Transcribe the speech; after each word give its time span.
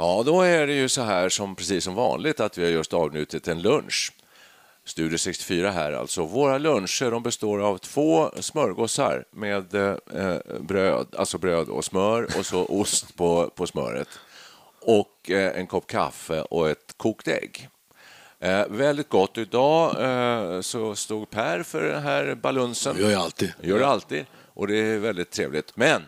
Ja, 0.00 0.22
då 0.26 0.42
är 0.42 0.66
det 0.66 0.72
ju 0.72 0.88
så 0.88 1.02
här 1.02 1.28
som 1.28 1.56
precis 1.56 1.84
som 1.84 1.94
vanligt 1.94 2.40
att 2.40 2.58
vi 2.58 2.64
har 2.64 2.70
just 2.70 2.94
avnjutit 2.94 3.48
en 3.48 3.62
lunch. 3.62 4.12
Studio 4.84 5.18
64 5.18 5.70
här 5.70 5.92
alltså. 5.92 6.24
Våra 6.24 6.58
luncher 6.58 7.10
de 7.10 7.22
består 7.22 7.60
av 7.60 7.78
två 7.78 8.30
smörgåsar 8.40 9.24
med 9.30 9.74
eh, 9.74 10.36
bröd, 10.60 11.06
alltså 11.16 11.38
bröd 11.38 11.68
och 11.68 11.84
smör 11.84 12.28
och 12.38 12.46
så 12.46 12.64
ost 12.68 13.16
på, 13.16 13.50
på 13.54 13.66
smöret 13.66 14.08
och 14.80 15.30
eh, 15.30 15.58
en 15.58 15.66
kopp 15.66 15.86
kaffe 15.86 16.42
och 16.42 16.70
ett 16.70 16.94
kokt 16.96 17.28
ägg. 17.28 17.68
Eh, 18.38 18.66
väldigt 18.68 19.08
gott. 19.08 19.38
Idag 19.38 20.02
eh, 20.02 20.60
så 20.60 20.94
stod 20.94 21.30
Per 21.30 21.62
för 21.62 21.82
den 21.82 22.02
här 22.02 22.34
balunsen. 22.34 22.96
Det 22.96 23.02
gör 23.02 23.10
jag 23.10 23.22
alltid. 23.22 23.52
Gör 23.60 23.78
det 23.78 23.86
alltid. 23.86 24.26
Och 24.54 24.66
det 24.66 24.76
är 24.76 24.98
väldigt 24.98 25.30
trevligt. 25.30 25.76
Men 25.76 26.02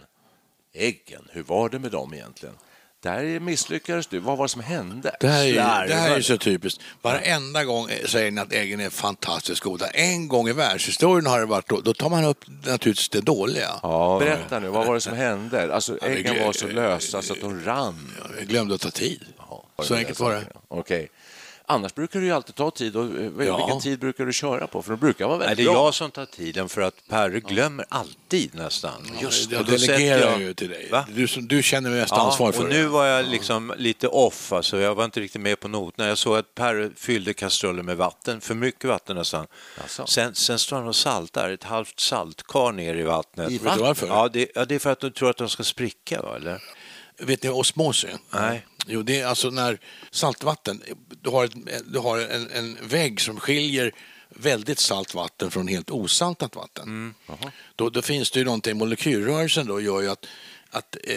äggen, 0.72 1.28
hur 1.30 1.42
var 1.42 1.68
det 1.68 1.78
med 1.78 1.90
dem 1.90 2.14
egentligen? 2.14 2.54
Där 3.02 3.40
misslyckades 3.40 4.06
du. 4.06 4.18
Vad 4.18 4.38
var 4.38 4.44
det 4.44 4.48
som 4.48 4.60
hände? 4.60 5.16
Det 5.20 5.28
här, 5.28 5.44
är, 5.44 5.88
det 5.88 5.94
här 5.94 6.16
är 6.16 6.20
så 6.20 6.38
typiskt. 6.38 6.80
Varenda 7.02 7.64
gång 7.64 7.88
säger 8.06 8.30
ni 8.30 8.40
att 8.40 8.52
äggen 8.52 8.80
är 8.80 8.90
fantastiskt 8.90 9.60
goda. 9.60 9.86
En 9.88 10.28
gång 10.28 10.48
i 10.48 10.52
världshistorien 10.52 11.26
har 11.26 11.40
det 11.40 11.46
varit 11.46 11.68
då, 11.68 11.80
då 11.80 11.94
tar 11.94 12.08
man 12.08 12.24
upp 12.24 12.44
naturligtvis 12.64 13.08
det 13.08 13.20
dåliga. 13.20 13.70
Ja, 13.82 14.18
berätta 14.20 14.58
nu, 14.58 14.68
vad 14.68 14.86
var 14.86 14.94
det 14.94 15.00
som 15.00 15.16
hände? 15.16 15.74
Alltså, 15.74 15.98
äggen 16.02 16.44
var 16.44 16.52
så 16.52 16.66
lösa 16.66 17.22
så 17.22 17.32
att 17.32 17.40
de 17.40 17.64
rann. 17.64 18.12
Jag 18.38 18.48
glömde 18.48 18.74
att 18.74 18.80
ta 18.80 18.90
tid. 18.90 19.24
Så 19.82 19.94
det 19.94 20.00
enkelt 20.00 20.20
var 20.20 20.32
det. 20.32 20.44
Okej. 20.68 21.08
Annars 21.72 21.94
brukar 21.94 22.20
du 22.20 22.26
ju 22.26 22.32
alltid 22.32 22.54
ta 22.54 22.70
tid. 22.70 22.96
Och, 22.96 23.04
eh, 23.04 23.46
Ja. 23.46 23.56
Vilken 23.56 23.80
tid 23.80 23.98
brukar 23.98 24.26
du 24.26 24.32
köra 24.32 24.66
på? 24.66 24.82
För 24.82 24.90
de 24.90 24.96
brukar 25.00 25.26
vara 25.26 25.38
Nej, 25.38 25.46
väldigt 25.46 25.66
det 25.66 25.70
är 25.70 25.74
bra. 25.74 25.84
jag 25.84 25.94
som 25.94 26.10
tar 26.10 26.26
tiden 26.26 26.68
för 26.68 26.80
att 26.80 26.94
Perre 27.08 27.40
glömmer 27.40 27.86
alltid 27.88 28.54
nästan. 28.54 28.92
jag 29.06 29.16
och 29.16 29.22
då 29.24 29.30
sätter 29.30 29.64
delegerar 29.64 30.30
jag- 30.30 30.40
ju 30.40 30.54
till 30.54 30.68
dig. 30.70 30.88
Va? 30.90 31.06
Du, 31.14 31.26
du 31.26 31.62
känner 31.62 31.90
mest 31.90 32.10
Ja, 32.16 32.20
ansvar 32.26 32.52
för 32.52 32.62
och 32.62 32.68
det. 32.68 32.74
nu 32.74 32.86
var 32.86 33.06
jag 33.06 33.26
liksom 33.28 33.74
lite 33.76 34.08
off, 34.08 34.52
alltså. 34.52 34.78
jag 34.80 34.94
var 34.94 35.04
inte 35.04 35.20
riktigt 35.20 35.40
med 35.40 35.60
på 35.60 35.68
noterna. 35.68 36.08
Jag 36.08 36.18
såg 36.18 36.36
att 36.36 36.54
Per 36.54 36.90
fyllde 36.96 37.34
kastrullen 37.34 37.86
med 37.86 37.96
vatten, 37.96 38.40
för 38.40 38.54
mycket 38.54 38.84
vatten 38.84 39.16
nästan. 39.16 39.46
Jaså? 39.80 40.06
Sen, 40.06 40.34
sen 40.34 40.58
står 40.58 40.76
han 40.76 40.88
och 40.88 40.96
saltar, 40.96 41.50
ett 41.50 41.64
halvt 41.64 42.00
saltkar 42.00 42.72
ner 42.72 42.94
i 42.94 43.02
vattnet. 43.02 43.50
I 43.50 43.58
varför? 43.58 44.06
Ja 44.06 44.28
det, 44.32 44.48
ja, 44.54 44.64
det 44.64 44.74
är 44.74 44.78
för 44.78 44.90
att 44.92 45.00
de 45.00 45.10
tror 45.10 45.30
att 45.30 45.36
de 45.36 45.48
ska 45.48 45.64
spricka, 45.64 46.22
va, 46.22 46.36
eller? 46.36 46.62
Vet 47.18 47.42
ni 47.42 47.48
vad 47.48 47.58
osmos 47.58 48.04
är? 48.04 48.16
Nej. 48.30 48.66
Jo, 48.86 49.02
det 49.02 49.20
är 49.20 49.26
alltså 49.26 49.50
när 49.50 49.78
saltvatten, 50.10 50.82
du 51.20 51.30
har, 51.30 51.44
ett, 51.44 51.52
du 51.86 51.98
har 51.98 52.18
en, 52.18 52.50
en 52.50 52.78
vägg 52.82 53.20
som 53.20 53.40
skiljer 53.40 53.92
väldigt 54.28 54.78
salt 54.78 55.14
vatten 55.14 55.50
från 55.50 55.68
helt 55.68 55.90
osaltat 55.90 56.56
vatten. 56.56 56.84
Mm. 56.84 57.14
Då, 57.76 57.90
då 57.90 58.02
finns 58.02 58.30
det 58.30 58.38
ju 58.38 58.44
någonting, 58.44 58.78
molekylrörelsen 58.78 59.66
då 59.66 59.80
gör 59.80 60.00
ju 60.00 60.10
att, 60.10 60.26
att 60.70 60.96
eh, 61.04 61.16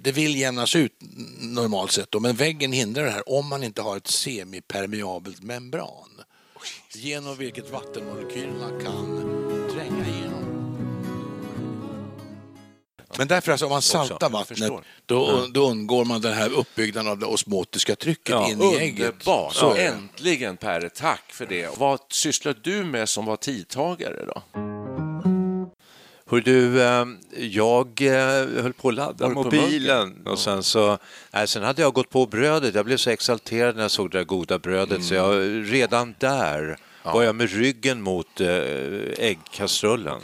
det 0.00 0.12
vill 0.12 0.36
jämnas 0.36 0.76
ut 0.76 0.92
normalt 1.38 1.92
sett 1.92 2.10
då, 2.10 2.20
men 2.20 2.36
väggen 2.36 2.72
hindrar 2.72 3.04
det 3.04 3.10
här 3.10 3.28
om 3.28 3.48
man 3.48 3.62
inte 3.62 3.82
har 3.82 3.96
ett 3.96 4.06
semipermeabelt 4.06 5.42
membran 5.42 6.22
genom 6.92 7.36
vilket 7.36 7.70
vattenmolekylerna 7.70 8.80
kan 8.84 9.45
Men 13.18 13.28
därför 13.28 13.52
alltså, 13.52 13.66
om 13.66 13.72
man 13.72 13.82
saltar 13.82 14.30
vattnet, 14.30 14.72
då, 15.06 15.46
då 15.52 15.70
undgår 15.70 16.04
man 16.04 16.20
den 16.20 16.32
här 16.34 16.52
uppbyggnaden 16.52 17.12
av 17.12 17.18
det 17.18 17.26
osmotiska 17.26 17.96
trycket 17.96 18.30
Ja, 18.30 18.48
in 18.48 18.62
i 18.62 18.76
ägget. 18.76 19.00
Underbart! 19.06 19.54
Så 19.54 19.70
är 19.70 19.74
det. 19.74 19.82
Äntligen, 19.82 20.56
Per. 20.56 20.88
Tack 20.88 21.22
för 21.32 21.46
det. 21.46 21.78
Vad 21.78 22.00
sysslar 22.10 22.56
du 22.62 22.84
med 22.84 23.08
som 23.08 23.24
var 23.24 23.36
tidtagare? 23.36 24.24
då? 24.26 24.42
Hör 26.30 26.40
du, 26.40 26.82
eh, 26.82 27.06
jag 27.38 28.02
eh, 28.02 28.62
höll 28.62 28.72
på 28.72 28.88
att 28.88 28.94
ladda 28.94 29.28
mobilen 29.28 30.26
och 30.26 30.38
sen 30.38 30.62
så, 30.62 30.98
nej, 31.30 31.48
sen 31.48 31.62
hade 31.62 31.82
jag 31.82 31.92
gått 31.94 32.10
på 32.10 32.26
brödet. 32.26 32.74
Jag 32.74 32.84
blev 32.84 32.96
så 32.96 33.10
exalterad 33.10 33.76
när 33.76 33.82
jag 33.82 33.90
såg 33.90 34.10
det 34.10 34.18
där 34.18 34.24
goda 34.24 34.58
brödet 34.58 35.04
så 35.04 35.14
jag, 35.14 35.34
redan 35.72 36.14
där 36.18 36.76
var 37.04 37.22
jag 37.22 37.34
med 37.34 37.50
ryggen 37.50 38.02
mot 38.02 38.40
eh, 38.40 38.48
äggkastrullen. 39.18 40.20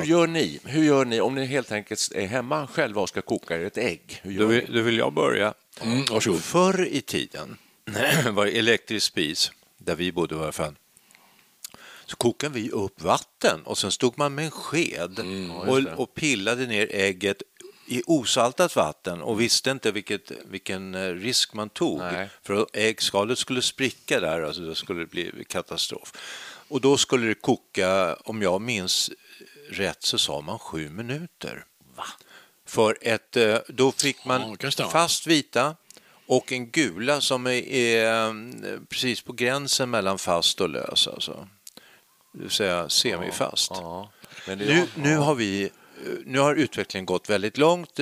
Hur 0.00 0.06
gör 0.06 0.26
ni? 0.26 0.60
Hur 0.64 0.84
gör 0.84 1.04
ni 1.04 1.20
om 1.20 1.34
ni 1.34 1.46
helt 1.46 1.72
enkelt 1.72 2.12
är 2.14 2.26
hemma 2.26 2.66
själva 2.66 3.00
och 3.00 3.08
ska 3.08 3.22
koka 3.22 3.56
er 3.56 3.64
ett 3.64 3.78
ägg? 3.78 4.20
Då 4.22 4.46
vill, 4.46 4.74
då 4.74 4.80
vill 4.80 4.98
jag 4.98 5.12
börja. 5.12 5.54
Mm, 5.80 6.04
varsågod. 6.10 6.42
Förr 6.42 6.86
i 6.86 7.00
tiden 7.00 7.56
var 8.30 8.44
det 8.44 8.58
elektrisk 8.58 9.06
spis, 9.06 9.52
där 9.78 9.94
vi 9.94 10.12
bodde 10.12 10.34
i 10.34 10.38
alla 10.38 10.52
fall. 10.52 10.74
Så 12.06 12.16
kokade 12.16 12.54
vi 12.54 12.70
upp 12.70 13.02
vatten 13.02 13.60
och 13.64 13.78
sen 13.78 13.92
stod 13.92 14.18
man 14.18 14.34
med 14.34 14.44
en 14.44 14.50
sked 14.50 15.18
Mm, 15.18 15.50
och, 15.50 15.78
och 15.96 16.14
pillade 16.14 16.66
ner 16.66 16.88
ägget 16.90 17.42
i 17.86 18.02
osaltat 18.06 18.76
vatten 18.76 19.22
och 19.22 19.40
visste 19.40 19.70
inte 19.70 19.92
vilket, 19.92 20.32
vilken 20.50 20.94
eh, 20.94 21.14
risk 21.14 21.54
man 21.54 21.68
tog. 21.68 21.98
Nej. 21.98 22.28
För 22.42 22.66
äggskalet 22.72 23.38
skulle 23.38 23.62
spricka 23.62 24.20
där, 24.20 24.42
alltså 24.42 24.62
det 24.62 24.74
skulle 24.74 25.06
bli 25.06 25.44
katastrof. 25.48 26.12
Och 26.68 26.80
då 26.80 26.96
skulle 26.96 27.26
det 27.26 27.34
koka, 27.34 28.14
om 28.14 28.42
jag 28.42 28.60
minns 28.60 29.10
rätt 29.70 30.02
så 30.02 30.18
sa 30.18 30.40
man 30.40 30.58
sju 30.58 30.88
minuter. 30.90 31.64
Va? 31.96 32.04
För 32.66 32.98
ett, 33.02 33.36
eh, 33.36 33.56
då 33.68 33.92
fick 33.92 34.24
man 34.24 34.56
Ja, 34.78 34.88
fast 34.90 35.26
vita 35.26 35.76
och 36.26 36.52
en 36.52 36.70
gula 36.70 37.20
som 37.20 37.46
är, 37.46 38.26
eh, 38.28 38.32
precis 38.88 39.20
på 39.20 39.32
gränsen 39.32 39.90
mellan 39.90 40.18
fast 40.18 40.60
och 40.60 40.68
lös. 40.68 41.08
Alltså. 41.08 41.48
Det 42.32 42.40
vill 42.42 42.50
säga 42.50 42.88
semifast. 42.88 43.70
Ja, 43.74 44.10
men 44.48 44.58
det, 44.58 44.64
Nu, 44.64 44.86
nu, 44.94 45.16
har 45.16 45.34
vi, 45.34 45.62
eh, 45.62 45.70
nu 46.24 46.38
har 46.38 46.54
utvecklingen 46.54 47.06
gått 47.06 47.30
väldigt 47.30 47.58
långt. 47.58 47.98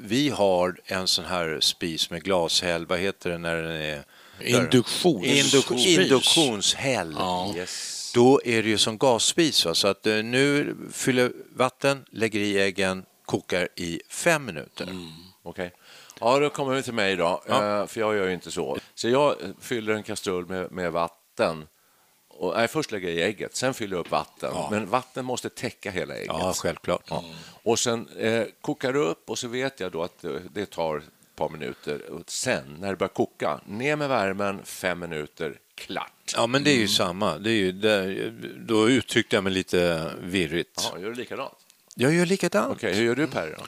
Vi 0.00 0.32
har 0.36 0.80
en 0.84 1.08
sån 1.08 1.24
här 1.24 1.60
spis 1.60 2.10
med 2.10 2.22
glashäll, 2.24 2.86
vad 2.86 2.98
heter 2.98 3.30
det 3.30 3.38
när 3.38 3.56
den 3.62 3.72
är... 3.72 4.04
Induktions- 4.40 5.22
Induk- 5.24 5.62
spis. 5.62 5.98
induktionshäll. 5.98 7.16
Ja. 7.18 7.54
Yes. 7.56 7.91
Då 8.14 8.40
är 8.44 8.62
det 8.62 8.68
ju 8.68 8.78
som 8.78 8.98
gasspis. 8.98 9.66
Va? 9.66 9.74
Så 9.74 9.88
att 9.88 10.06
eh, 10.06 10.22
nu 10.22 10.76
fyller 10.92 11.32
vatten, 11.54 12.04
lägger 12.10 12.40
i 12.40 12.60
äggen, 12.60 13.04
kokar 13.24 13.68
i 13.76 14.00
fem 14.08 14.44
minuter. 14.44 14.88
Okej. 15.42 15.72
Ja, 16.20 16.38
då 16.38 16.50
kommer 16.50 16.74
vi 16.74 16.82
till 16.82 16.94
mig 16.94 17.16
då, 17.16 17.42
eh, 17.48 17.86
för 17.86 18.00
jag 18.00 18.16
gör 18.16 18.26
ju 18.26 18.34
inte 18.34 18.50
så. 18.50 18.78
Så 18.94 19.08
jag 19.08 19.36
fyller 19.60 19.94
en 19.94 20.02
kastrull 20.02 20.46
med, 20.46 20.72
med 20.72 20.92
vatten. 20.92 21.66
Och, 22.28 22.54
nej, 22.56 22.68
först 22.68 22.92
lägger 22.92 23.08
jag 23.08 23.16
i 23.16 23.22
ägget, 23.22 23.56
sen 23.56 23.74
fyller 23.74 23.96
jag 23.96 24.00
upp 24.00 24.10
vatten. 24.10 24.54
Men 24.70 24.86
vatten 24.86 25.24
måste 25.24 25.48
täcka 25.48 25.90
hela 25.90 26.14
ägget. 26.14 26.26
Ja, 26.28 26.52
självklart. 26.56 27.04
Ja. 27.08 27.24
Och 27.62 27.78
sen 27.78 28.08
eh, 28.18 28.46
kokar 28.60 28.92
det 28.92 28.98
upp 28.98 29.30
och 29.30 29.38
så 29.38 29.48
vet 29.48 29.80
jag 29.80 29.92
då 29.92 30.02
att 30.02 30.24
eh, 30.24 30.32
det 30.52 30.66
tar 30.66 30.96
ett 30.98 31.04
par 31.36 31.48
minuter. 31.48 32.10
Och 32.10 32.30
sen, 32.30 32.76
när 32.80 32.90
det 32.90 32.96
börjar 32.96 33.08
koka, 33.08 33.60
ner 33.66 33.96
med 33.96 34.08
värmen, 34.08 34.60
fem 34.64 34.98
minuter, 34.98 35.58
klart. 35.74 36.32
Ja, 36.36 36.46
men 36.46 36.64
det 36.64 36.70
är 36.70 36.76
ju 36.78 36.88
samma. 36.88 37.38
Det 37.38 37.50
är 37.50 37.54
ju, 37.54 37.72
det, 37.72 38.30
då 38.66 38.90
uttryckte 38.90 39.36
jag 39.36 39.44
mig 39.44 39.52
lite 39.52 40.10
virrigt. 40.22 40.90
Ja, 40.92 41.00
gör 41.00 41.08
du 41.10 41.14
likadant? 41.14 41.52
Jag 41.94 42.14
gör 42.14 42.26
likadant. 42.26 42.72
Okej, 42.72 42.94
hur 42.94 43.04
gör 43.04 43.14
du 43.14 43.26
Per? 43.26 43.54
Då? 43.58 43.64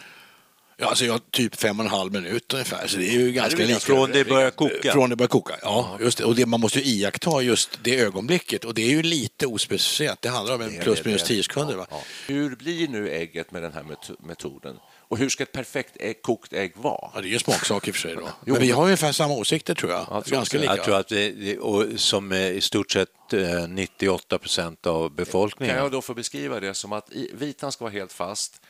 Ja, 0.76 0.86
alltså 0.86 1.04
jag 1.04 1.30
typ 1.30 1.56
fem 1.56 1.80
och 1.80 1.84
en 1.84 1.90
halv 1.90 2.12
minut 2.12 2.52
ungefär, 2.52 2.86
så 2.86 2.96
det 2.96 3.08
är 3.08 3.12
ju 3.18 3.32
ganska 3.32 3.64
lika. 3.64 3.80
från 3.80 4.10
det 4.10 4.24
börjar 4.24 4.50
koka? 4.50 4.92
Från 4.92 5.10
det 5.10 5.16
börjar 5.16 5.28
koka, 5.28 5.54
ja. 5.62 5.98
Just 6.00 6.18
det. 6.18 6.24
Och 6.24 6.34
det, 6.34 6.46
man 6.46 6.60
måste 6.60 6.78
ju 6.80 6.84
iaktta 6.84 7.42
just 7.42 7.78
det 7.82 8.00
ögonblicket 8.00 8.64
och 8.64 8.74
det 8.74 8.82
är 8.82 8.90
ju 8.90 9.02
lite 9.02 9.46
ospecificerat. 9.46 10.22
Det 10.22 10.28
handlar 10.28 10.54
om 10.54 10.60
en 10.60 10.80
plus 10.80 11.04
minus 11.04 11.22
tio 11.24 11.42
sekunder. 11.42 11.76
Va? 11.76 11.86
Ja. 11.90 12.02
Hur 12.26 12.56
blir 12.56 12.88
nu 12.88 13.08
ägget 13.10 13.50
med 13.50 13.62
den 13.62 13.72
här 13.72 13.82
met- 13.82 14.26
metoden? 14.26 14.76
Och 15.14 15.18
hur 15.18 15.28
ska 15.28 15.42
ett 15.42 15.52
perfekt 15.52 15.96
ägg, 16.00 16.22
kokt 16.22 16.52
ägg 16.52 16.72
vara? 16.76 17.10
Ja, 17.14 17.20
det 17.20 17.28
är 17.28 17.30
ju 17.30 17.38
smaksak 17.38 17.88
i 17.88 17.90
och 17.90 17.94
för 17.94 18.00
sig 18.02 18.14
då. 18.14 18.28
Men 18.52 18.60
vi 18.60 18.70
har 18.70 18.82
ju 18.82 18.84
ungefär 18.84 19.12
samma 19.12 19.34
åsikter 19.34 19.74
tror 19.74 19.92
jag. 19.92 20.06
tror 20.06 20.36
ganska 20.36 20.58
lika. 20.58 20.76
Jag 20.76 20.84
tror 20.84 20.96
att 20.96 21.08
det, 21.08 21.58
och 21.58 21.84
som 22.00 22.32
är 22.32 22.50
i 22.50 22.60
stort 22.60 22.90
sett 22.90 23.32
eh, 23.32 23.68
98 23.68 24.38
procent 24.38 24.86
av 24.86 25.08
Kan 25.08 25.16
befolkningen. 25.16 25.76
jag 25.76 25.90
då 25.92 26.02
få 26.02 26.14
beskriva 26.14 26.60
det 26.60 26.74
som 26.74 26.92
att 26.92 27.10
vitan 27.32 27.72
ska 27.72 27.84
vara 27.84 27.92
helt 27.92 28.12
fast, 28.12 28.60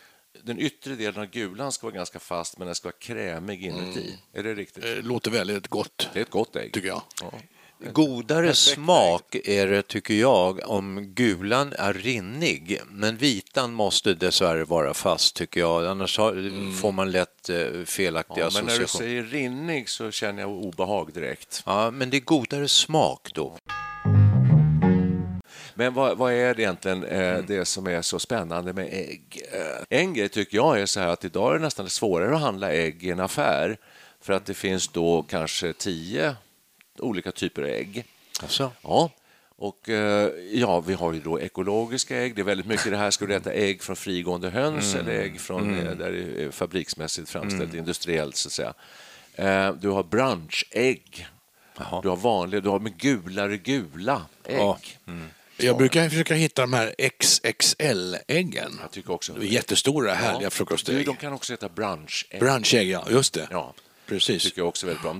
den 0.43 0.58
yttre 0.58 0.94
delen 0.94 1.20
av 1.20 1.26
gulan 1.26 1.73
ska 1.73 1.87
vara 1.87 1.96
ganska 1.96 2.19
fast, 2.19 2.58
men 2.58 2.67
den 2.67 2.75
ska 2.75 2.88
vara 2.88 2.96
krämig 2.99 3.62
inuti. 3.67 4.19
Är 4.35 4.43
det 4.43 4.55
riktigt? 4.55 4.82
Det 4.82 5.02
låter 5.02 5.31
väldigt 5.31 5.69
gott, 5.69 6.08
Det 6.12 6.19
är 6.19 6.23
ett 6.23 6.31
gott 6.31 6.56
ägg. 6.56 6.73
tycker 6.73 6.88
jag. 6.88 7.02
Godare 7.92 8.54
smak 8.54 9.34
är 9.44 9.66
det, 9.66 9.82
tycker 9.82 10.14
jag, 10.14 10.60
om 10.70 11.04
gulan 11.14 11.72
är 11.78 11.92
rinnig. 11.92 12.81
Men 12.90 13.16
vitan 13.16 13.72
måste 13.72 14.14
dessvärre 14.14 14.64
vara 14.64 14.94
fast, 14.94 15.36
tycker 15.36 15.60
jag. 15.60 15.86
Annars 15.86 16.19
har, 16.19 16.32
får 16.81 16.92
man 16.92 17.10
lätt 17.10 17.50
eh, 17.50 17.84
felaktiga 17.84 18.44
Ja, 18.44 18.50
men 18.54 18.64
när 18.64 18.78
du 18.78 18.84
associationer. 18.84 19.08
säger 19.08 19.22
rinnig 19.22 19.88
så 19.88 20.10
känner 20.10 20.40
jag 20.42 20.50
obehag 20.50 21.12
direkt. 21.12 21.62
Ja, 21.66 21.90
men 21.90 22.10
det 22.10 22.16
är 22.16 22.20
godare 22.20 22.69
smak 22.69 23.31
då. 23.34 23.56
Men 25.75 25.94
vad, 25.94 26.19
vad 26.19 26.32
är 26.32 26.54
det 26.54 26.62
egentligen 26.62 27.04
eh, 27.04 27.38
det 27.46 27.64
som 27.64 27.86
är 27.86 28.02
så 28.02 28.19
spännande 28.19 28.72
med 28.72 28.86
ägg? 28.92 29.42
Eh, 29.52 29.98
en 29.98 30.14
grej 30.14 30.28
tycker 30.28 30.56
jag 30.56 30.81
är 30.81 30.86
så 30.86 31.00
här 31.00 31.08
att 31.08 31.25
idag 31.25 31.50
är 31.50 31.58
det 31.58 31.64
nästan 31.64 31.90
svårare 31.90 32.34
att 32.34 32.40
handla 32.40 32.72
ägg 32.72 33.04
i 33.04 33.10
en 33.10 33.20
affär 33.20 33.76
för 34.20 34.32
att 34.32 34.46
det 34.46 34.54
finns 34.54 34.88
då 34.88 35.22
kanske 35.22 35.72
tio 35.72 36.36
olika 36.99 37.32
typer 37.32 37.62
av 37.62 37.69
ägg. 37.69 38.05
Alltså. 38.43 38.73
Ja, 38.82 39.11
och 39.56 39.88
eh, 39.88 40.31
ja, 40.52 40.81
vi 40.81 40.94
har 40.94 41.12
ju 41.12 41.20
då 41.20 41.41
ekologiska 41.41 42.17
ägg. 42.17 42.35
Det 42.35 42.43
är 42.43 42.44
väldigt 42.44 42.67
mycket 42.67 42.91
det 42.91 42.96
här, 42.96 43.11
ska 43.11 43.26
du 43.26 43.35
äta 43.35 43.52
ägg 43.52 43.82
från 43.82 43.96
frigående 43.96 44.50
höns 44.50 44.94
eller 44.94 45.12
ägg 45.12 45.41
från 45.41 45.79
eh, 45.79 45.91
där 45.96 46.12
det 46.12 46.44
är 46.44 46.50
fabriksmässigt 46.50 47.29
framställt, 47.29 47.75
industriellt 47.75 48.37
så 48.37 48.49
att 48.49 48.52
säga. 48.52 48.75
Eh, 49.35 49.73
du 49.75 49.88
har 49.88 50.02
brunchägg. 50.02 51.26
Du 52.02 52.08
har 52.08 52.17
vanliga, 52.17 52.61
du 52.61 52.69
har 52.69 52.79
med 52.79 52.96
gulare 52.96 53.56
gula 53.56 54.23
ägg. 54.44 54.56
Ja. 54.58 54.79
Jag 55.56 55.76
brukar 55.79 56.08
försöka 56.08 56.35
hitta 56.35 56.62
de 56.62 56.73
här 56.73 56.94
XXL-äggen. 56.99 58.79
Jag 58.81 58.91
tycker 58.91 59.11
också. 59.12 59.43
Jättestora, 59.43 60.14
härliga 60.14 60.49
Du, 60.49 60.50
frukostägg. 60.50 61.06
de 61.06 61.17
kan 61.17 61.32
också 61.32 61.52
heta 61.52 61.69
brunchägg. 61.69 62.41
Brunchägg, 62.41 62.91
ja. 62.91 63.05
Just 63.11 63.35
det. 63.35 63.49
Ja, 63.50 63.75
Precis. 64.06 64.42
tycker 64.42 64.60
jag 64.60 64.68
också 64.68 64.86
är 64.86 64.88
väldigt 64.88 65.02
bra. 65.02 65.12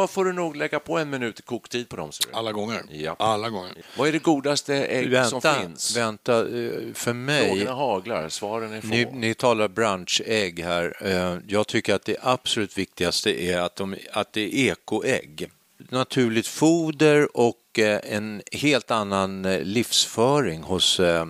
Då 0.00 0.06
får 0.06 0.24
du 0.24 0.32
nog 0.32 0.56
lägga 0.56 0.80
på 0.80 0.98
en 0.98 1.10
minut 1.10 1.44
koktid 1.46 1.88
på 1.88 1.96
dem. 1.96 2.12
Ser 2.12 2.24
du. 2.26 2.32
Alla 2.38 2.52
gånger. 2.52 2.82
Ja. 2.90 3.16
Alla 3.18 3.50
gånger. 3.50 3.72
Vad 3.98 4.08
är 4.08 4.12
det 4.12 4.22
godaste 4.22 4.74
ägg 4.74 5.04
som 5.04 5.10
Vänta, 5.40 5.54
finns? 5.60 5.96
vänta. 5.96 6.38
eh, 6.38 6.72
För 6.94 7.12
mig, 7.12 7.48
Frågorna 7.48 7.72
haglar, 7.72 8.28
svaren 8.28 8.72
är 8.72 8.80
få. 8.80 8.86
ni, 8.86 9.04
ni 9.12 9.34
talar 9.34 9.68
brunchägg 9.68 10.60
här. 10.64 10.96
Eh, 11.00 11.38
Jag 11.48 11.66
tycker 11.66 11.94
att 11.94 12.04
det 12.04 12.16
absolut 12.22 12.78
viktigaste 12.78 13.42
är 13.44 13.58
att, 13.60 13.76
de, 13.76 13.96
att 14.12 14.32
det 14.32 14.40
är 14.68 14.72
ekoägg. 14.72 15.50
Naturligt 15.90 16.46
foder 16.46 17.36
och 17.36 17.78
eh, 17.78 18.00
en 18.04 18.42
helt 18.52 18.90
annan 18.90 19.44
eh, 19.44 19.60
livsföring 19.60 20.62
hos 20.62 21.00
eh, 21.00 21.26